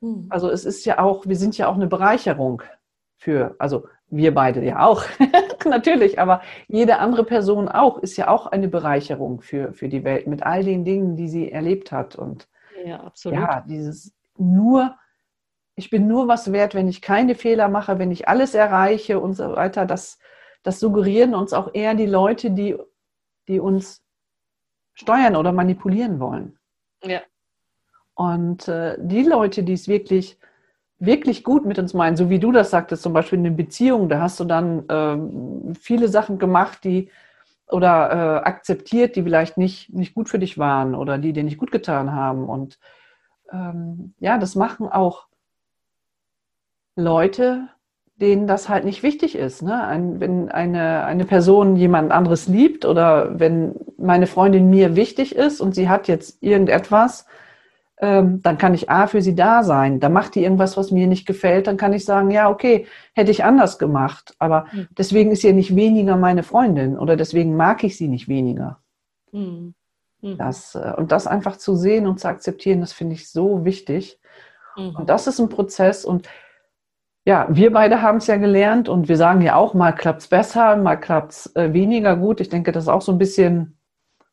Mhm. 0.00 0.26
Also 0.30 0.50
es 0.50 0.64
ist 0.64 0.84
ja 0.84 0.98
auch, 0.98 1.26
wir 1.26 1.36
sind 1.36 1.56
ja 1.58 1.68
auch 1.68 1.76
eine 1.76 1.86
Bereicherung 1.86 2.62
für, 3.16 3.54
also 3.58 3.86
wir 4.08 4.34
beide 4.34 4.62
ja 4.62 4.84
auch, 4.84 5.04
natürlich, 5.64 6.18
aber 6.18 6.42
jede 6.68 6.98
andere 6.98 7.24
Person 7.24 7.68
auch, 7.68 7.98
ist 7.98 8.16
ja 8.16 8.28
auch 8.28 8.46
eine 8.46 8.68
Bereicherung 8.68 9.40
für, 9.40 9.72
für 9.72 9.88
die 9.88 10.04
Welt 10.04 10.26
mit 10.26 10.42
all 10.42 10.64
den 10.64 10.84
Dingen, 10.84 11.16
die 11.16 11.28
sie 11.28 11.50
erlebt 11.50 11.92
hat. 11.92 12.16
Und 12.16 12.48
ja, 12.84 13.00
absolut. 13.00 13.38
Ja, 13.38 13.64
dieses 13.66 14.12
nur, 14.36 14.96
ich 15.76 15.88
bin 15.88 16.08
nur 16.08 16.28
was 16.28 16.52
wert, 16.52 16.74
wenn 16.74 16.88
ich 16.88 17.00
keine 17.00 17.34
Fehler 17.34 17.68
mache, 17.68 17.98
wenn 17.98 18.10
ich 18.10 18.28
alles 18.28 18.54
erreiche 18.54 19.20
und 19.20 19.34
so 19.34 19.56
weiter, 19.56 19.86
das, 19.86 20.18
das 20.62 20.78
suggerieren 20.80 21.34
uns 21.34 21.52
auch 21.52 21.70
eher 21.72 21.94
die 21.94 22.06
Leute, 22.06 22.50
die, 22.50 22.76
die 23.48 23.60
uns 23.60 24.02
steuern 24.94 25.36
oder 25.36 25.52
manipulieren 25.52 26.20
wollen. 26.20 26.58
Ja. 27.02 27.20
Und 28.14 28.68
äh, 28.68 28.96
die 29.00 29.22
Leute, 29.22 29.62
die 29.62 29.72
es 29.72 29.88
wirklich, 29.88 30.38
wirklich 30.98 31.44
gut 31.44 31.64
mit 31.64 31.78
uns 31.78 31.94
meinen, 31.94 32.16
so 32.16 32.30
wie 32.30 32.38
du 32.38 32.52
das 32.52 32.70
sagtest, 32.70 33.02
zum 33.02 33.12
Beispiel 33.12 33.38
in 33.38 33.44
den 33.44 33.56
Beziehungen, 33.56 34.08
da 34.08 34.20
hast 34.20 34.38
du 34.38 34.44
dann 34.44 34.84
ähm, 34.88 35.74
viele 35.74 36.08
Sachen 36.08 36.38
gemacht, 36.38 36.84
die 36.84 37.10
oder 37.68 38.10
äh, 38.10 38.44
akzeptiert, 38.44 39.16
die 39.16 39.22
vielleicht 39.22 39.56
nicht, 39.56 39.92
nicht 39.94 40.14
gut 40.14 40.28
für 40.28 40.38
dich 40.38 40.58
waren 40.58 40.94
oder 40.94 41.18
die 41.18 41.32
dir 41.32 41.42
nicht 41.42 41.58
gut 41.58 41.72
getan 41.72 42.12
haben. 42.12 42.48
Und 42.48 42.78
ähm, 43.50 44.14
ja, 44.18 44.38
das 44.38 44.54
machen 44.54 44.88
auch 44.88 45.26
Leute, 46.96 47.68
denen 48.16 48.46
das 48.46 48.68
halt 48.68 48.84
nicht 48.84 49.02
wichtig 49.02 49.36
ist. 49.36 49.62
Ne? 49.62 49.84
Ein, 49.84 50.20
wenn 50.20 50.48
eine, 50.50 51.04
eine 51.04 51.24
Person 51.24 51.76
jemand 51.76 52.12
anderes 52.12 52.46
liebt 52.46 52.84
oder 52.84 53.38
wenn 53.38 53.74
meine 53.98 54.26
Freundin 54.26 54.70
mir 54.70 54.96
wichtig 54.96 55.34
ist 55.34 55.60
und 55.60 55.74
sie 55.74 55.88
hat 55.88 56.08
jetzt 56.08 56.42
irgendetwas, 56.42 57.26
ähm, 58.02 58.42
dann 58.42 58.58
kann 58.58 58.74
ich 58.74 58.90
A 58.90 59.06
für 59.06 59.22
sie 59.22 59.34
da 59.34 59.62
sein. 59.62 60.00
Da 60.00 60.08
macht 60.08 60.34
die 60.34 60.42
irgendwas, 60.42 60.76
was 60.76 60.90
mir 60.90 61.06
nicht 61.06 61.26
gefällt, 61.26 61.66
dann 61.66 61.76
kann 61.76 61.92
ich 61.92 62.04
sagen, 62.04 62.30
ja, 62.30 62.50
okay, 62.50 62.86
hätte 63.12 63.30
ich 63.30 63.44
anders 63.44 63.78
gemacht. 63.78 64.34
Aber 64.38 64.66
mhm. 64.72 64.88
deswegen 64.98 65.30
ist 65.30 65.42
sie 65.42 65.52
nicht 65.52 65.74
weniger 65.76 66.16
meine 66.16 66.42
Freundin 66.42 66.98
oder 66.98 67.16
deswegen 67.16 67.56
mag 67.56 67.84
ich 67.84 67.96
sie 67.96 68.08
nicht 68.08 68.28
weniger. 68.28 68.80
Mhm. 69.30 69.74
Mhm. 70.20 70.36
Das, 70.36 70.74
äh, 70.74 70.92
und 70.96 71.12
das 71.12 71.26
einfach 71.26 71.56
zu 71.56 71.76
sehen 71.76 72.06
und 72.06 72.20
zu 72.20 72.28
akzeptieren, 72.28 72.80
das 72.80 72.92
finde 72.92 73.14
ich 73.14 73.30
so 73.30 73.64
wichtig. 73.64 74.18
Mhm. 74.76 74.96
Und 74.96 75.08
das 75.08 75.26
ist 75.26 75.38
ein 75.38 75.48
Prozess 75.48 76.04
und 76.04 76.28
ja, 77.24 77.46
wir 77.50 77.72
beide 77.72 78.02
haben 78.02 78.18
es 78.18 78.26
ja 78.26 78.36
gelernt 78.36 78.88
und 78.88 79.08
wir 79.08 79.16
sagen 79.16 79.42
ja 79.42 79.56
auch, 79.56 79.74
mal 79.74 79.92
klappt 79.92 80.22
es 80.22 80.28
besser, 80.28 80.76
mal 80.76 80.96
klappt 80.96 81.32
es 81.32 81.56
äh, 81.56 81.72
weniger 81.72 82.16
gut. 82.16 82.40
Ich 82.40 82.48
denke, 82.48 82.72
das 82.72 82.84
ist 82.84 82.88
auch 82.88 83.02
so 83.02 83.12
ein 83.12 83.18
bisschen, 83.18 83.78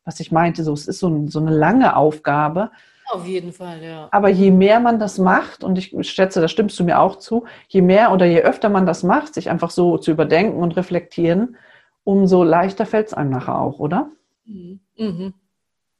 was 0.04 0.18
ich 0.18 0.32
meinte, 0.32 0.64
so, 0.64 0.72
es 0.72 0.88
ist 0.88 0.98
so, 0.98 1.08
ein, 1.08 1.28
so 1.28 1.38
eine 1.38 1.52
lange 1.52 1.94
Aufgabe. 1.94 2.70
Auf 3.06 3.26
jeden 3.26 3.52
Fall, 3.52 3.82
ja. 3.82 4.08
Aber 4.10 4.28
je 4.28 4.50
mehr 4.50 4.80
man 4.80 4.98
das 4.98 5.18
macht, 5.18 5.62
und 5.62 5.78
ich 5.78 5.94
schätze, 6.08 6.40
da 6.40 6.48
stimmst 6.48 6.78
du 6.78 6.84
mir 6.84 7.00
auch 7.00 7.16
zu, 7.16 7.44
je 7.68 7.82
mehr 7.82 8.12
oder 8.12 8.26
je 8.26 8.42
öfter 8.42 8.68
man 8.68 8.86
das 8.86 9.02
macht, 9.02 9.34
sich 9.34 9.50
einfach 9.50 9.70
so 9.70 9.98
zu 9.98 10.10
überdenken 10.10 10.58
und 10.60 10.76
reflektieren, 10.76 11.56
umso 12.02 12.42
leichter 12.42 12.86
fällt 12.86 13.08
es 13.08 13.14
einem 13.14 13.30
nachher 13.30 13.60
auch, 13.60 13.78
oder? 13.78 14.10
Mhm. 14.44 14.80
Mhm. 14.96 15.34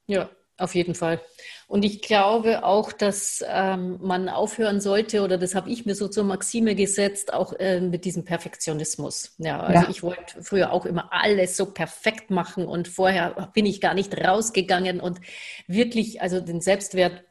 Ja, 0.07 0.29
auf 0.61 0.75
jeden 0.75 0.94
Fall. 0.94 1.20
Und 1.66 1.85
ich 1.85 2.03
glaube 2.03 2.64
auch, 2.64 2.92
dass 2.92 3.44
ähm, 3.46 3.99
man 4.03 4.29
aufhören 4.29 4.81
sollte, 4.81 5.23
oder 5.23 5.38
das 5.38 5.55
habe 5.55 5.70
ich 5.70 5.87
mir 5.87 5.94
so 5.94 6.09
zur 6.09 6.25
Maxime 6.25 6.75
gesetzt, 6.75 7.33
auch 7.33 7.53
äh, 7.61 7.81
mit 7.81 8.05
diesem 8.05 8.25
Perfektionismus. 8.25 9.35
Ja, 9.38 9.61
also 9.61 9.85
ja. 9.85 9.88
ich 9.88 10.03
wollte 10.03 10.42
früher 10.42 10.73
auch 10.73 10.85
immer 10.85 11.12
alles 11.12 11.57
so 11.57 11.66
perfekt 11.66 12.31
machen 12.31 12.66
und 12.66 12.88
vorher 12.88 13.51
bin 13.55 13.66
ich 13.66 13.81
gar 13.81 13.94
nicht 13.94 14.16
rausgegangen 14.18 15.01
und 15.01 15.20
wirklich, 15.68 16.20
also 16.23 16.40
den 16.40 16.61
Selbstwert 16.61 17.23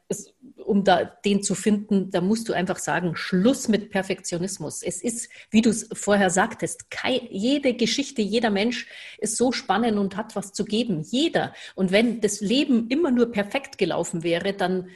um 0.70 0.84
da 0.84 1.04
den 1.04 1.42
zu 1.42 1.56
finden, 1.56 2.12
da 2.12 2.20
musst 2.20 2.48
du 2.48 2.52
einfach 2.52 2.78
sagen, 2.78 3.16
Schluss 3.16 3.66
mit 3.66 3.90
Perfektionismus. 3.90 4.84
Es 4.84 5.02
ist, 5.02 5.28
wie 5.50 5.62
du 5.62 5.70
es 5.70 5.88
vorher 5.92 6.30
sagtest, 6.30 6.86
jede 7.28 7.74
Geschichte, 7.74 8.22
jeder 8.22 8.50
Mensch 8.50 8.86
ist 9.18 9.36
so 9.36 9.50
spannend 9.50 9.98
und 9.98 10.16
hat 10.16 10.36
was 10.36 10.52
zu 10.52 10.64
geben. 10.64 11.00
Jeder. 11.00 11.52
Und 11.74 11.90
wenn 11.90 12.20
das 12.20 12.40
Leben 12.40 12.86
immer 12.86 13.10
nur 13.10 13.32
perfekt 13.32 13.78
gelaufen 13.78 14.22
wäre, 14.22 14.52
dann, 14.52 14.90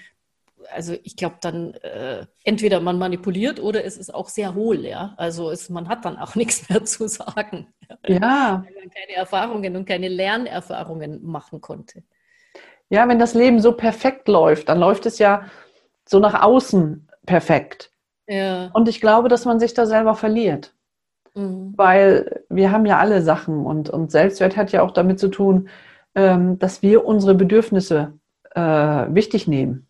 also 0.72 0.94
ich 1.02 1.16
glaube, 1.16 1.38
dann 1.40 1.74
äh, 1.74 2.24
entweder 2.44 2.78
man 2.78 2.96
manipuliert 2.96 3.58
oder 3.58 3.84
es 3.84 3.96
ist 3.96 4.14
auch 4.14 4.28
sehr 4.28 4.54
hohl, 4.54 4.86
ja. 4.86 5.14
Also 5.16 5.50
es, 5.50 5.70
man 5.70 5.88
hat 5.88 6.04
dann 6.04 6.18
auch 6.18 6.34
nichts 6.36 6.68
mehr 6.68 6.84
zu 6.84 7.08
sagen. 7.08 7.74
Ja. 8.06 8.64
Weil 8.64 8.74
man 8.80 8.90
keine 8.90 9.16
Erfahrungen 9.16 9.74
und 9.74 9.86
keine 9.86 10.06
Lernerfahrungen 10.06 11.24
machen 11.24 11.60
konnte. 11.60 12.04
Ja, 12.90 13.08
wenn 13.08 13.18
das 13.18 13.34
Leben 13.34 13.60
so 13.60 13.72
perfekt 13.72 14.28
läuft, 14.28 14.68
dann 14.68 14.78
läuft 14.78 15.06
es 15.06 15.18
ja 15.18 15.50
so 16.08 16.18
nach 16.18 16.42
außen 16.42 17.08
perfekt. 17.26 17.90
Ja. 18.26 18.70
Und 18.72 18.88
ich 18.88 19.00
glaube, 19.00 19.28
dass 19.28 19.44
man 19.44 19.60
sich 19.60 19.74
da 19.74 19.86
selber 19.86 20.14
verliert. 20.14 20.74
Mhm. 21.34 21.74
Weil 21.76 22.44
wir 22.48 22.70
haben 22.70 22.86
ja 22.86 22.98
alle 22.98 23.22
Sachen 23.22 23.66
und, 23.66 23.90
und 23.90 24.10
Selbstwert 24.10 24.56
hat 24.56 24.72
ja 24.72 24.82
auch 24.82 24.92
damit 24.92 25.18
zu 25.18 25.28
tun, 25.28 25.68
ähm, 26.14 26.58
dass 26.58 26.82
wir 26.82 27.04
unsere 27.04 27.34
Bedürfnisse 27.34 28.14
äh, 28.54 28.60
wichtig 28.60 29.48
nehmen. 29.48 29.88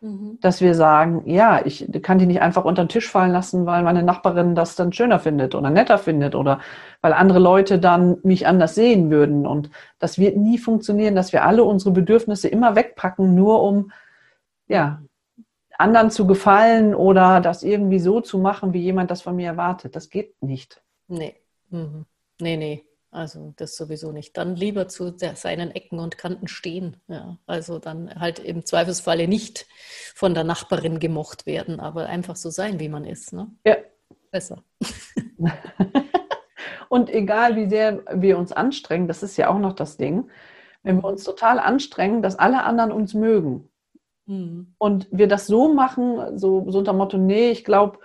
Mhm. 0.00 0.38
Dass 0.42 0.60
wir 0.60 0.74
sagen, 0.74 1.22
ja, 1.24 1.64
ich 1.64 1.90
kann 2.02 2.18
die 2.18 2.26
nicht 2.26 2.42
einfach 2.42 2.66
unter 2.66 2.84
den 2.84 2.90
Tisch 2.90 3.08
fallen 3.10 3.32
lassen, 3.32 3.64
weil 3.64 3.82
meine 3.82 4.02
Nachbarin 4.02 4.54
das 4.54 4.76
dann 4.76 4.92
schöner 4.92 5.18
findet 5.18 5.54
oder 5.54 5.70
netter 5.70 5.96
findet 5.96 6.34
oder 6.34 6.60
weil 7.00 7.14
andere 7.14 7.38
Leute 7.38 7.78
dann 7.78 8.18
mich 8.22 8.46
anders 8.46 8.74
sehen 8.74 9.10
würden. 9.10 9.46
Und 9.46 9.70
das 9.98 10.18
wird 10.18 10.36
nie 10.36 10.58
funktionieren, 10.58 11.14
dass 11.14 11.32
wir 11.32 11.44
alle 11.44 11.64
unsere 11.64 11.92
Bedürfnisse 11.92 12.48
immer 12.48 12.76
wegpacken, 12.76 13.34
nur 13.34 13.62
um 13.62 13.90
ja, 14.66 15.00
anderen 15.78 16.10
zu 16.10 16.26
gefallen 16.26 16.94
oder 16.94 17.40
das 17.40 17.62
irgendwie 17.62 17.98
so 17.98 18.20
zu 18.20 18.38
machen, 18.38 18.72
wie 18.72 18.82
jemand 18.82 19.10
das 19.10 19.22
von 19.22 19.36
mir 19.36 19.48
erwartet. 19.48 19.96
Das 19.96 20.10
geht 20.10 20.40
nicht. 20.42 20.82
Nee. 21.08 21.36
Mhm. 21.70 22.06
Nee, 22.40 22.56
nee. 22.56 22.84
Also 23.10 23.54
das 23.56 23.76
sowieso 23.76 24.10
nicht. 24.10 24.36
Dann 24.36 24.56
lieber 24.56 24.88
zu 24.88 25.14
seinen 25.16 25.70
Ecken 25.70 26.00
und 26.00 26.18
Kanten 26.18 26.48
stehen. 26.48 26.96
Ja, 27.06 27.38
also 27.46 27.78
dann 27.78 28.12
halt 28.18 28.40
im 28.40 28.66
Zweifelsfalle 28.66 29.28
nicht 29.28 29.66
von 30.14 30.34
der 30.34 30.42
Nachbarin 30.42 30.98
gemocht 30.98 31.46
werden, 31.46 31.78
aber 31.78 32.06
einfach 32.06 32.34
so 32.34 32.50
sein, 32.50 32.80
wie 32.80 32.88
man 32.88 33.04
ist. 33.04 33.32
Ne? 33.32 33.50
Ja. 33.64 33.76
Besser. 34.32 34.64
und 36.88 37.08
egal 37.08 37.54
wie 37.54 37.68
sehr 37.68 38.02
wir 38.12 38.36
uns 38.36 38.50
anstrengen, 38.50 39.06
das 39.06 39.22
ist 39.22 39.36
ja 39.36 39.48
auch 39.48 39.60
noch 39.60 39.74
das 39.74 39.96
Ding, 39.96 40.28
wenn 40.82 41.00
wir 41.00 41.08
uns 41.08 41.22
total 41.22 41.60
anstrengen, 41.60 42.20
dass 42.20 42.36
alle 42.36 42.64
anderen 42.64 42.90
uns 42.90 43.14
mögen 43.14 43.70
Mhm. 44.26 44.74
und 44.78 45.08
wir 45.10 45.28
das 45.28 45.46
so 45.46 45.72
machen, 45.74 46.38
so, 46.38 46.64
so 46.70 46.78
unter 46.78 46.92
Motto, 46.92 47.18
nee, 47.18 47.50
ich 47.50 47.64
glaube, 47.64 47.98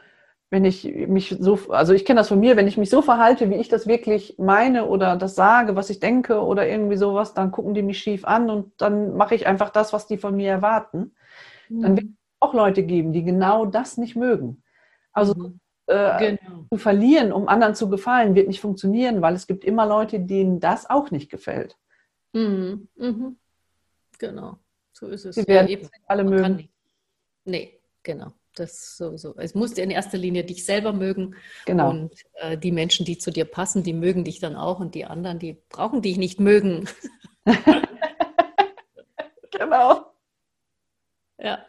wenn 0.52 0.66
ich 0.66 0.84
mich 1.08 1.36
so, 1.40 1.60
also 1.70 1.94
ich 1.94 2.06
kenne 2.06 2.20
das 2.22 2.28
von 2.30 2.40
mir, 2.40 2.58
wenn 2.58 2.68
ich 2.68 2.78
mich 2.78 2.90
so 2.90 3.02
verhalte, 3.04 3.50
wie 3.50 3.56
ich 3.56 3.70
das 3.70 3.86
wirklich 3.88 4.36
meine 4.40 4.88
oder 4.88 5.16
das 5.16 5.36
sage, 5.36 5.76
was 5.76 5.90
ich 5.92 6.00
denke 6.00 6.42
oder 6.44 6.68
irgendwie 6.68 6.98
sowas, 6.98 7.34
dann 7.36 7.52
gucken 7.52 7.74
die 7.76 7.84
mich 7.84 8.00
schief 8.00 8.26
an 8.26 8.50
und 8.50 8.74
dann 8.82 9.16
mache 9.16 9.36
ich 9.36 9.46
einfach 9.46 9.70
das, 9.70 9.94
was 9.94 10.08
die 10.08 10.18
von 10.18 10.36
mir 10.36 10.50
erwarten. 10.50 11.14
Dann 11.70 11.96
wird 11.96 12.08
es 12.08 12.12
auch 12.40 12.54
Leute 12.56 12.82
geben, 12.84 13.14
die 13.14 13.24
genau 13.24 13.66
das 13.68 13.98
nicht 13.98 14.16
mögen. 14.16 14.64
Also 15.14 15.36
Mhm. 15.36 15.60
äh, 15.86 16.38
Genau. 16.38 16.66
zu 16.72 16.78
verlieren, 16.80 17.32
um 17.32 17.48
anderen 17.48 17.76
zu 17.76 17.90
gefallen, 17.90 18.34
wird 18.36 18.48
nicht 18.48 18.62
funktionieren, 18.62 19.22
weil 19.22 19.36
es 19.36 19.46
gibt 19.48 19.64
immer 19.64 19.86
Leute, 19.86 20.20
denen 20.20 20.60
das 20.60 20.90
auch 20.90 21.12
nicht 21.12 21.30
gefällt. 21.30 21.78
Mhm. 22.34 22.88
Mhm. 22.96 23.38
Genau. 24.18 24.58
So 25.00 25.08
ist 25.08 25.26
es. 25.26 25.36
Sie 25.36 25.48
werden 25.48 25.70
ja, 25.70 25.78
alle 26.08 26.24
Man 26.24 26.34
mögen. 26.34 26.70
Nee, 27.46 27.80
genau. 28.04 28.34
Das 28.56 28.98
sowieso. 28.98 29.36
Es 29.38 29.56
muss 29.56 29.72
in 29.74 29.92
erster 29.92 30.18
Linie 30.18 30.44
dich 30.44 30.66
selber 30.66 30.92
mögen 30.92 31.36
Genau. 31.66 31.92
und 31.92 32.12
äh, 32.34 32.58
die 32.58 32.72
Menschen, 32.72 33.06
die 33.06 33.18
zu 33.18 33.32
dir 33.32 33.46
passen, 33.46 33.84
die 33.84 33.94
mögen 33.94 34.26
dich 34.26 34.40
dann 34.40 34.56
auch 34.56 34.80
und 34.80 34.96
die 34.96 35.06
anderen, 35.06 35.40
die 35.40 35.58
brauchen 35.70 36.02
dich 36.02 36.18
nicht 36.18 36.40
mögen. 36.40 36.88
Genau. 39.52 40.06
Ja. 41.38 41.66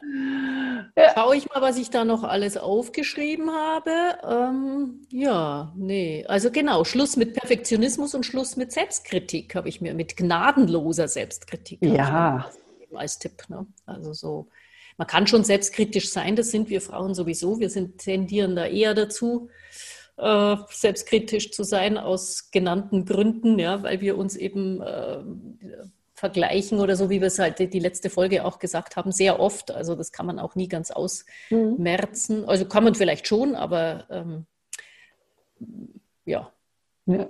Ja. 0.96 1.12
Schau 1.14 1.32
ich 1.32 1.48
mal, 1.48 1.60
was 1.60 1.76
ich 1.76 1.90
da 1.90 2.04
noch 2.04 2.24
alles 2.24 2.56
aufgeschrieben 2.56 3.50
habe. 3.50 3.90
Ähm, 4.24 5.02
ja, 5.10 5.72
nee. 5.76 6.24
Also 6.26 6.50
genau, 6.50 6.84
Schluss 6.84 7.16
mit 7.16 7.34
Perfektionismus 7.34 8.14
und 8.14 8.24
Schluss 8.24 8.56
mit 8.56 8.72
Selbstkritik 8.72 9.54
habe 9.54 9.68
ich 9.68 9.80
mir, 9.80 9.94
mit 9.94 10.16
gnadenloser 10.16 11.08
Selbstkritik. 11.08 11.84
Ja. 11.84 12.50
Als 12.94 13.18
Tipp. 13.18 13.48
Ne? 13.48 13.66
Also 13.86 14.12
so, 14.12 14.48
man 14.96 15.06
kann 15.06 15.26
schon 15.26 15.44
selbstkritisch 15.44 16.10
sein, 16.10 16.36
das 16.36 16.50
sind 16.50 16.68
wir 16.70 16.80
Frauen 16.80 17.14
sowieso. 17.14 17.58
Wir 17.60 17.70
sind, 17.70 17.98
tendieren 17.98 18.56
da 18.56 18.66
eher 18.66 18.94
dazu, 18.94 19.48
äh, 20.16 20.56
selbstkritisch 20.70 21.52
zu 21.52 21.64
sein, 21.64 21.96
aus 21.96 22.50
genannten 22.50 23.06
Gründen, 23.06 23.58
ja, 23.58 23.82
weil 23.82 24.00
wir 24.00 24.18
uns 24.18 24.36
eben 24.36 24.82
äh, 24.82 25.22
vergleichen 26.20 26.80
oder 26.80 26.96
so, 26.96 27.08
wie 27.08 27.20
wir 27.20 27.28
es 27.28 27.38
halt 27.38 27.58
die 27.58 27.78
letzte 27.78 28.10
Folge 28.10 28.44
auch 28.44 28.58
gesagt 28.58 28.96
haben, 28.96 29.10
sehr 29.10 29.40
oft. 29.40 29.70
Also 29.70 29.94
das 29.94 30.12
kann 30.12 30.26
man 30.26 30.38
auch 30.38 30.54
nie 30.54 30.68
ganz 30.68 30.90
Mhm. 30.90 30.96
ausmerzen. 30.96 32.44
Also 32.44 32.66
kann 32.66 32.84
man 32.84 32.94
vielleicht 32.94 33.26
schon, 33.26 33.54
aber 33.54 34.06
ähm, 34.10 34.46
ja. 36.26 36.52
Ja. 37.06 37.28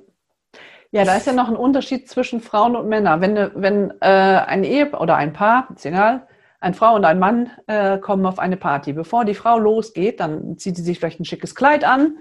Ja, 0.93 1.05
da 1.05 1.17
ist 1.17 1.27
ja 1.27 1.33
noch 1.33 1.49
ein 1.49 1.57
Unterschied 1.57 2.09
zwischen 2.09 2.41
Frauen 2.41 2.75
und 2.75 2.89
Männern. 2.89 3.21
Wenn, 3.21 3.51
wenn 3.55 3.91
äh, 4.01 4.07
ein 4.07 4.65
Ehe 4.65 4.91
oder 4.91 5.17
ein 5.17 5.33
Paar, 5.33 5.69
ist 5.75 5.87
egal, 5.87 6.27
eine 6.61 6.75
Frau 6.75 6.95
und 6.97 7.05
ein 7.05 7.19
Mann 7.21 7.51
äh, 7.69 7.99
kommen 7.99 8.27
auf 8.27 8.39
eine 8.41 8.57
Party. 8.57 8.93
Bevor 8.93 9.25
die 9.25 9.35
Frau 9.35 9.59
losgeht, 9.59 10.19
dann 10.19 10.59
zieht 10.59 10.77
sie 10.77 10.83
sich 10.83 10.99
vielleicht 10.99 11.21
ein 11.21 11.25
schickes 11.25 11.55
Kleid 11.55 11.85
an, 11.85 12.19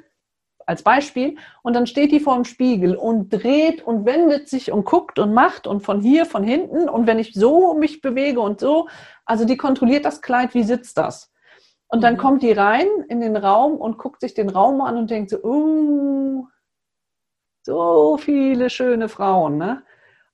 als 0.68 0.84
Beispiel, 0.84 1.36
und 1.64 1.74
dann 1.76 1.88
steht 1.88 2.12
die 2.12 2.20
vor 2.20 2.36
dem 2.36 2.46
Spiegel 2.46 2.96
und 2.96 3.30
dreht 3.34 3.82
und 3.82 4.06
wendet 4.06 4.48
sich 4.48 4.72
und 4.72 4.86
guckt 4.86 5.18
und 5.18 5.34
macht 5.34 5.66
und 5.66 5.82
von 5.82 6.00
hier, 6.00 6.28
von 6.28 6.44
hinten. 6.44 6.88
Und 6.88 7.08
wenn 7.08 7.18
ich 7.18 7.34
so 7.34 7.74
mich 7.74 8.02
bewege 8.02 8.40
und 8.40 8.60
so, 8.60 8.88
also 9.26 9.46
die 9.46 9.58
kontrolliert 9.58 10.06
das 10.06 10.22
Kleid, 10.22 10.54
wie 10.54 10.62
sitzt 10.62 11.00
das? 11.00 11.32
Und 11.88 12.04
dann 12.04 12.14
Mhm. 12.14 12.18
kommt 12.20 12.44
die 12.44 12.52
rein 12.52 12.86
in 13.08 13.20
den 13.20 13.36
Raum 13.36 13.78
und 13.78 13.98
guckt 13.98 14.22
sich 14.22 14.36
den 14.36 14.50
Raum 14.50 14.82
an 14.82 14.96
und 14.96 15.10
denkt 15.10 15.32
so, 15.32 15.40
uh, 15.44 16.46
so 17.64 18.18
viele 18.18 18.70
schöne 18.70 19.10
Frauen, 19.10 19.58
ne? 19.58 19.84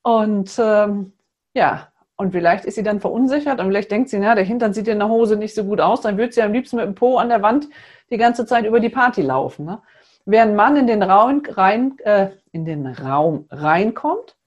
Und 0.02 0.56
ähm, 0.60 1.14
ja, 1.54 1.88
und 2.18 2.32
vielleicht 2.32 2.66
ist 2.66 2.76
sie 2.76 2.84
dann 2.84 3.02
verunsichert 3.02 3.60
und 3.60 3.68
vielleicht 3.68 3.92
denkt 3.92 4.10
sie, 4.10 4.20
na, 4.20 4.36
der 4.36 4.44
Hintern 4.44 4.74
sieht 4.74 4.88
in 4.88 5.00
der 5.00 5.10
Hose 5.10 5.36
nicht 5.36 5.54
so 5.56 5.64
gut 5.66 5.82
aus, 5.82 6.02
dann 6.02 6.18
würde 6.18 6.32
sie 6.32 6.42
am 6.42 6.54
liebsten 6.54 6.78
mit 6.78 6.86
dem 6.86 6.96
Po 6.96 7.18
an 7.18 7.30
der 7.30 7.42
Wand 7.42 7.68
die 8.10 8.18
ganze 8.18 8.46
Zeit 8.46 8.66
über 8.66 8.80
die 8.80 8.90
Party 8.90 9.22
laufen. 9.22 9.66
Ne? 9.66 9.82
Wer 10.26 10.44
ein 10.44 10.56
Mann 10.56 10.78
in 10.78 10.88
den 10.88 11.04
Raum 11.04 11.42
rein, 11.50 11.98
äh, 12.04 12.30
in 12.52 12.66
den 12.66 12.88
Raum 12.88 13.48
reinkommt, 13.50 14.38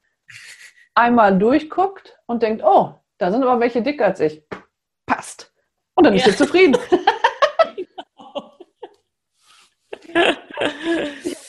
einmal 0.95 1.37
durchguckt 1.39 2.19
und 2.27 2.43
denkt, 2.43 2.63
oh, 2.65 2.95
da 3.19 3.31
sind 3.31 3.43
aber 3.43 3.61
welche 3.61 3.83
dicker 3.83 4.07
als 4.07 4.21
ich. 4.21 4.43
Passt. 5.07 5.53
Und 5.95 6.05
dann 6.07 6.15
ist 6.15 6.25
Ja. 6.27 6.33
er 6.33 6.37
zufrieden. 6.39 6.77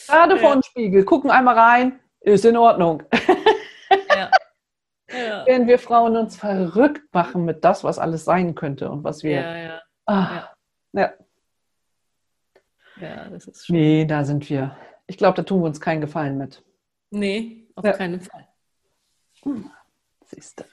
Gerade 0.09 0.37
vor 0.37 0.53
dem 0.53 0.63
Spiegel, 0.63 1.03
gucken 1.05 1.31
einmal 1.31 1.57
rein, 1.57 1.99
ist 2.21 2.45
in 2.45 2.57
Ordnung. 2.57 3.03
Ja. 4.15 4.29
Ja. 5.11 5.45
Während 5.47 5.67
wir 5.67 5.79
Frauen 5.79 6.15
uns 6.15 6.37
verrückt 6.37 7.13
machen 7.13 7.45
mit 7.45 7.63
das, 7.63 7.83
was 7.83 7.97
alles 7.97 8.25
sein 8.25 8.53
könnte 8.53 8.91
und 8.91 9.03
was 9.03 9.23
wir. 9.23 9.41
Ja, 9.41 9.57
ja. 9.57 9.81
Ah, 10.05 10.49
ja. 10.93 11.13
ja, 12.99 13.29
das 13.29 13.47
ist 13.47 13.65
schon. 13.65 13.75
Nee, 13.75 14.05
da 14.05 14.23
sind 14.23 14.47
wir. 14.49 14.77
Ich 15.07 15.17
glaube, 15.17 15.35
da 15.35 15.43
tun 15.43 15.61
wir 15.61 15.65
uns 15.65 15.81
keinen 15.81 16.01
Gefallen 16.01 16.37
mit. 16.37 16.63
Nee, 17.09 17.67
auf 17.75 17.97
keinen 17.97 18.21
Fall. 18.21 18.47
Siehst 20.25 20.59
du. 20.59 20.63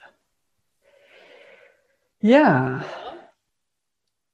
Ja. 2.20 2.84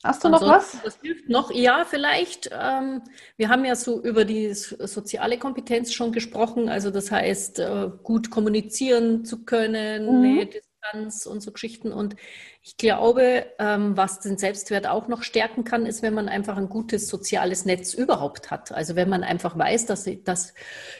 Hast 0.05 0.25
du 0.25 0.29
noch 0.29 0.43
Ansonsten, 0.43 0.79
was? 0.81 0.85
Was 0.85 0.99
hilft 1.01 1.29
noch? 1.29 1.51
Ja, 1.53 1.85
vielleicht. 1.85 2.51
Ähm, 2.53 3.03
wir 3.37 3.49
haben 3.49 3.65
ja 3.65 3.77
so 3.77 4.03
über 4.03 4.25
die 4.25 4.53
soziale 4.55 5.39
Kompetenz 5.39 5.93
schon 5.93 6.13
gesprochen. 6.13 6.69
Also 6.69 6.91
das 6.91 7.11
heißt, 7.13 7.61
äh, 7.61 7.91
gut 8.03 8.31
kommunizieren 8.31 9.25
zu 9.25 9.45
können, 9.45 10.21
Mhm. 10.21 10.21
Nähe, 10.21 10.47
Distanz 10.47 11.27
und 11.27 11.41
so 11.41 11.53
Geschichten. 11.53 11.93
Und 11.93 12.17
ich 12.63 12.77
glaube, 12.77 13.47
ähm, 13.61 13.97
was 13.97 14.19
den 14.21 14.39
Selbstwert 14.39 14.89
auch 14.89 15.07
noch 15.07 15.23
stärken 15.23 15.63
kann, 15.65 15.87
ist, 15.87 16.03
wenn 16.03 16.15
man 16.15 16.29
einfach 16.29 16.57
ein 16.57 16.69
gutes 16.69 17.09
soziales 17.09 17.65
Netz 17.65 17.95
überhaupt 17.95 18.51
hat. 18.51 18.73
Also 18.73 18.97
wenn 18.97 19.09
man 19.09 19.23
einfach 19.23 19.57
weiß, 19.57 19.87
dass 19.87 20.07
ich, 20.09 20.25
dass 20.25 20.55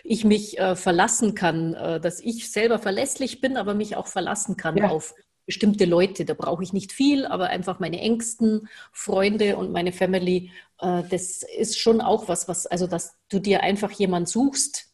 ich 0.05 0.25
mich 0.25 0.59
äh, 0.61 0.77
verlassen 0.77 1.35
kann, 1.35 1.75
äh, 1.75 2.01
dass 2.01 2.21
ich 2.21 2.53
selber 2.53 2.79
verlässlich 2.79 3.41
bin, 3.41 3.57
aber 3.57 3.75
mich 3.75 3.97
auch 3.97 4.07
verlassen 4.07 4.57
kann 4.57 4.77
Ja. 4.77 4.85
auf 4.85 5.15
bestimmte 5.47 5.85
Leute. 5.85 6.25
Da 6.25 6.35
brauche 6.35 6.63
ich 6.63 6.73
nicht 6.73 6.93
viel, 6.93 7.27
aber 7.27 7.49
einfach 7.49 7.81
meine 7.81 8.01
engsten 8.01 8.69
Freunde 8.93 9.57
und 9.57 9.73
meine 9.73 9.93
Family. 9.93 10.51
Äh, 10.81 11.03
das 11.11 11.43
ist 11.43 11.79
schon 11.79 12.01
auch 12.01 12.29
was, 12.29 12.49
was, 12.49 12.67
also 12.67 12.87
dass 12.87 13.17
du 13.29 13.39
dir 13.39 13.63
einfach 13.63 13.91
jemand 13.91 14.29
suchst, 14.29 14.93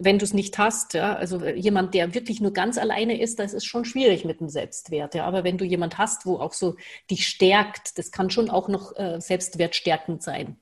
wenn 0.00 0.18
du 0.18 0.24
es 0.24 0.32
nicht 0.32 0.58
hast, 0.58 0.94
ja, 0.94 1.14
also 1.14 1.44
jemand, 1.44 1.92
der 1.92 2.14
wirklich 2.14 2.40
nur 2.40 2.52
ganz 2.52 2.78
alleine 2.78 3.20
ist, 3.20 3.40
das 3.40 3.52
ist 3.52 3.64
schon 3.64 3.84
schwierig 3.84 4.24
mit 4.24 4.40
dem 4.40 4.48
Selbstwert. 4.48 5.14
Ja. 5.14 5.24
Aber 5.24 5.42
wenn 5.42 5.58
du 5.58 5.64
jemand 5.64 5.98
hast, 5.98 6.24
wo 6.24 6.36
auch 6.36 6.52
so 6.52 6.76
dich 7.10 7.26
stärkt, 7.26 7.98
das 7.98 8.12
kann 8.12 8.30
schon 8.30 8.48
auch 8.48 8.68
noch 8.68 8.96
äh, 8.96 9.20
selbstwertstärkend 9.20 10.22
sein. 10.22 10.56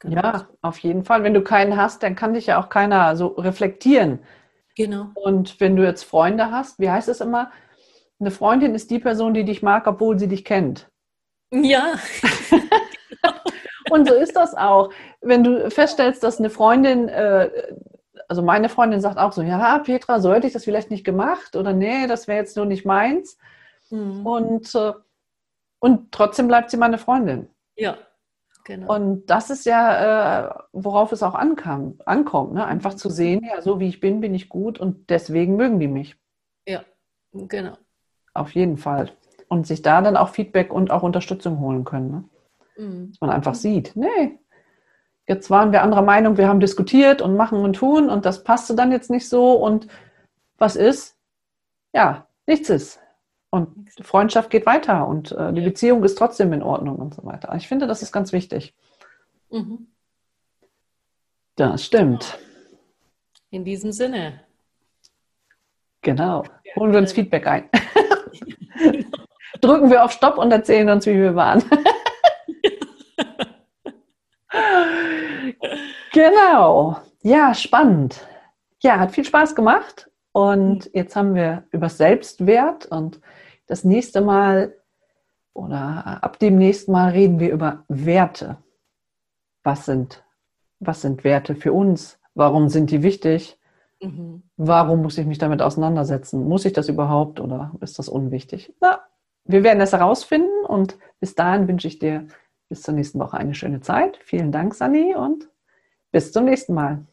Genau. 0.00 0.22
Ja, 0.22 0.48
auf 0.60 0.78
jeden 0.80 1.04
Fall. 1.04 1.22
Wenn 1.22 1.32
du 1.32 1.42
keinen 1.42 1.76
hast, 1.76 2.02
dann 2.02 2.14
kann 2.14 2.34
dich 2.34 2.46
ja 2.46 2.62
auch 2.62 2.68
keiner 2.68 3.16
so 3.16 3.28
reflektieren. 3.28 4.18
Genau. 4.76 5.06
Und 5.14 5.58
wenn 5.58 5.74
du 5.74 5.82
jetzt 5.82 6.04
Freunde 6.04 6.50
hast, 6.50 6.78
wie 6.78 6.90
heißt 6.90 7.08
es 7.08 7.22
immer? 7.22 7.50
Eine 8.18 8.30
Freundin 8.30 8.74
ist 8.74 8.90
die 8.90 8.98
Person, 8.98 9.34
die 9.34 9.44
dich 9.44 9.62
mag, 9.62 9.86
obwohl 9.86 10.18
sie 10.18 10.28
dich 10.28 10.44
kennt. 10.44 10.90
Ja. 11.52 11.94
Und 13.90 14.08
so 14.08 14.14
ist 14.14 14.34
das 14.34 14.54
auch. 14.54 14.90
Wenn 15.20 15.44
du 15.44 15.70
feststellst, 15.70 16.22
dass 16.22 16.38
eine 16.38 16.50
Freundin, 16.50 17.08
äh, 17.08 17.50
also 18.28 18.42
meine 18.42 18.68
Freundin 18.68 19.00
sagt 19.00 19.18
auch 19.18 19.32
so, 19.32 19.42
ja, 19.42 19.78
Petra, 19.78 20.20
so 20.20 20.32
hätte 20.32 20.46
ich 20.46 20.52
das 20.52 20.64
vielleicht 20.64 20.90
nicht 20.90 21.04
gemacht 21.04 21.54
oder 21.56 21.72
nee, 21.72 22.06
das 22.06 22.26
wäre 22.26 22.38
jetzt 22.38 22.56
nur 22.56 22.66
nicht 22.66 22.84
meins. 22.84 23.38
Mhm. 23.90 24.26
Und, 24.26 24.74
äh, 24.74 24.92
und 25.78 26.10
trotzdem 26.10 26.48
bleibt 26.48 26.70
sie 26.70 26.76
meine 26.76 26.98
Freundin. 26.98 27.48
Ja. 27.76 27.98
Genau. 28.64 28.92
Und 28.92 29.26
das 29.26 29.50
ist 29.50 29.64
ja, 29.64 30.48
äh, 30.48 30.54
worauf 30.72 31.12
es 31.12 31.22
auch 31.22 31.36
ankam, 31.36 32.00
ankommt, 32.04 32.52
ne? 32.52 32.66
einfach 32.66 32.94
zu 32.94 33.08
sehen, 33.10 33.44
ja, 33.44 33.62
so 33.62 33.78
wie 33.78 33.86
ich 33.86 34.00
bin, 34.00 34.20
bin 34.20 34.34
ich 34.34 34.48
gut 34.48 34.80
und 34.80 35.08
deswegen 35.08 35.54
mögen 35.54 35.78
die 35.78 35.86
mich. 35.86 36.16
Ja, 36.66 36.82
genau. 37.32 37.76
Auf 38.36 38.52
jeden 38.52 38.76
Fall. 38.76 39.12
Und 39.48 39.66
sich 39.66 39.82
da 39.82 40.02
dann 40.02 40.16
auch 40.16 40.30
Feedback 40.30 40.72
und 40.72 40.90
auch 40.90 41.02
Unterstützung 41.02 41.60
holen 41.60 41.84
können. 41.84 42.10
Ne? 42.10 42.24
Mhm. 42.76 43.10
Dass 43.10 43.20
man 43.20 43.30
einfach 43.30 43.54
sieht, 43.54 43.94
nee, 43.94 44.38
jetzt 45.26 45.50
waren 45.50 45.72
wir 45.72 45.82
anderer 45.82 46.02
Meinung, 46.02 46.36
wir 46.36 46.48
haben 46.48 46.60
diskutiert 46.60 47.22
und 47.22 47.36
machen 47.36 47.60
und 47.60 47.76
tun 47.76 48.08
und 48.10 48.24
das 48.24 48.44
passte 48.44 48.74
dann 48.74 48.92
jetzt 48.92 49.10
nicht 49.10 49.28
so 49.28 49.52
und 49.52 49.88
was 50.58 50.76
ist? 50.76 51.16
Ja, 51.92 52.26
nichts 52.46 52.70
ist. 52.70 53.00
Und 53.50 53.88
die 53.98 54.02
Freundschaft 54.02 54.50
geht 54.50 54.66
weiter 54.66 55.06
und 55.06 55.32
äh, 55.32 55.52
die 55.52 55.60
Beziehung 55.60 56.04
ist 56.04 56.16
trotzdem 56.16 56.52
in 56.52 56.62
Ordnung 56.62 56.96
und 56.96 57.14
so 57.14 57.24
weiter. 57.24 57.54
Ich 57.54 57.68
finde, 57.68 57.86
das 57.86 58.02
ist 58.02 58.12
ganz 58.12 58.32
wichtig. 58.32 58.74
Mhm. 59.50 59.88
Das 61.54 61.84
stimmt. 61.84 62.38
In 63.50 63.64
diesem 63.64 63.92
Sinne. 63.92 64.40
Genau. 66.02 66.44
Holen 66.76 66.92
wir 66.92 66.98
uns 66.98 67.12
Feedback 67.12 67.46
ein. 67.46 67.70
Drücken 69.66 69.90
wir 69.90 70.04
auf 70.04 70.12
Stopp 70.12 70.38
und 70.38 70.52
erzählen 70.52 70.88
uns, 70.88 71.06
wie 71.06 71.14
wir 71.14 71.34
waren. 71.34 71.64
genau. 76.12 76.98
Ja, 77.22 77.52
spannend. 77.52 78.24
Ja, 78.80 79.00
hat 79.00 79.10
viel 79.10 79.24
Spaß 79.24 79.56
gemacht. 79.56 80.08
Und 80.30 80.88
jetzt 80.94 81.16
haben 81.16 81.34
wir 81.34 81.64
über 81.72 81.88
Selbstwert 81.88 82.86
und 82.86 83.20
das 83.66 83.82
nächste 83.82 84.20
Mal 84.20 84.74
oder 85.52 86.22
ab 86.22 86.38
dem 86.38 86.58
nächsten 86.58 86.92
Mal 86.92 87.10
reden 87.10 87.40
wir 87.40 87.50
über 87.50 87.84
Werte. 87.88 88.58
Was 89.64 89.86
sind, 89.86 90.22
was 90.78 91.00
sind 91.00 91.24
Werte 91.24 91.56
für 91.56 91.72
uns? 91.72 92.20
Warum 92.34 92.68
sind 92.68 92.92
die 92.92 93.02
wichtig? 93.02 93.58
Mhm. 94.00 94.44
Warum 94.56 95.02
muss 95.02 95.18
ich 95.18 95.26
mich 95.26 95.38
damit 95.38 95.62
auseinandersetzen? 95.62 96.46
Muss 96.46 96.66
ich 96.66 96.74
das 96.74 96.88
überhaupt 96.88 97.40
oder 97.40 97.72
ist 97.80 97.98
das 97.98 98.08
unwichtig? 98.08 98.72
Na, 98.80 99.00
wir 99.46 99.62
werden 99.62 99.80
es 99.80 99.92
herausfinden 99.92 100.64
und 100.66 100.98
bis 101.20 101.34
dahin 101.34 101.68
wünsche 101.68 101.88
ich 101.88 101.98
dir 101.98 102.26
bis 102.68 102.82
zur 102.82 102.94
nächsten 102.94 103.18
Woche 103.18 103.36
eine 103.36 103.54
schöne 103.54 103.80
Zeit. 103.80 104.18
Vielen 104.24 104.52
Dank, 104.52 104.74
Sani, 104.74 105.14
und 105.14 105.48
bis 106.10 106.32
zum 106.32 106.44
nächsten 106.44 106.74
Mal. 106.74 107.06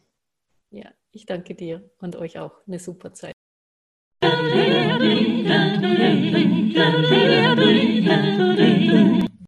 Ja, 0.71 0.89
ich 1.11 1.25
danke 1.25 1.55
dir 1.55 1.89
und 1.99 2.15
euch 2.15 2.39
auch. 2.39 2.65
Eine 2.67 2.79
super 2.79 3.13
Zeit. 3.13 3.33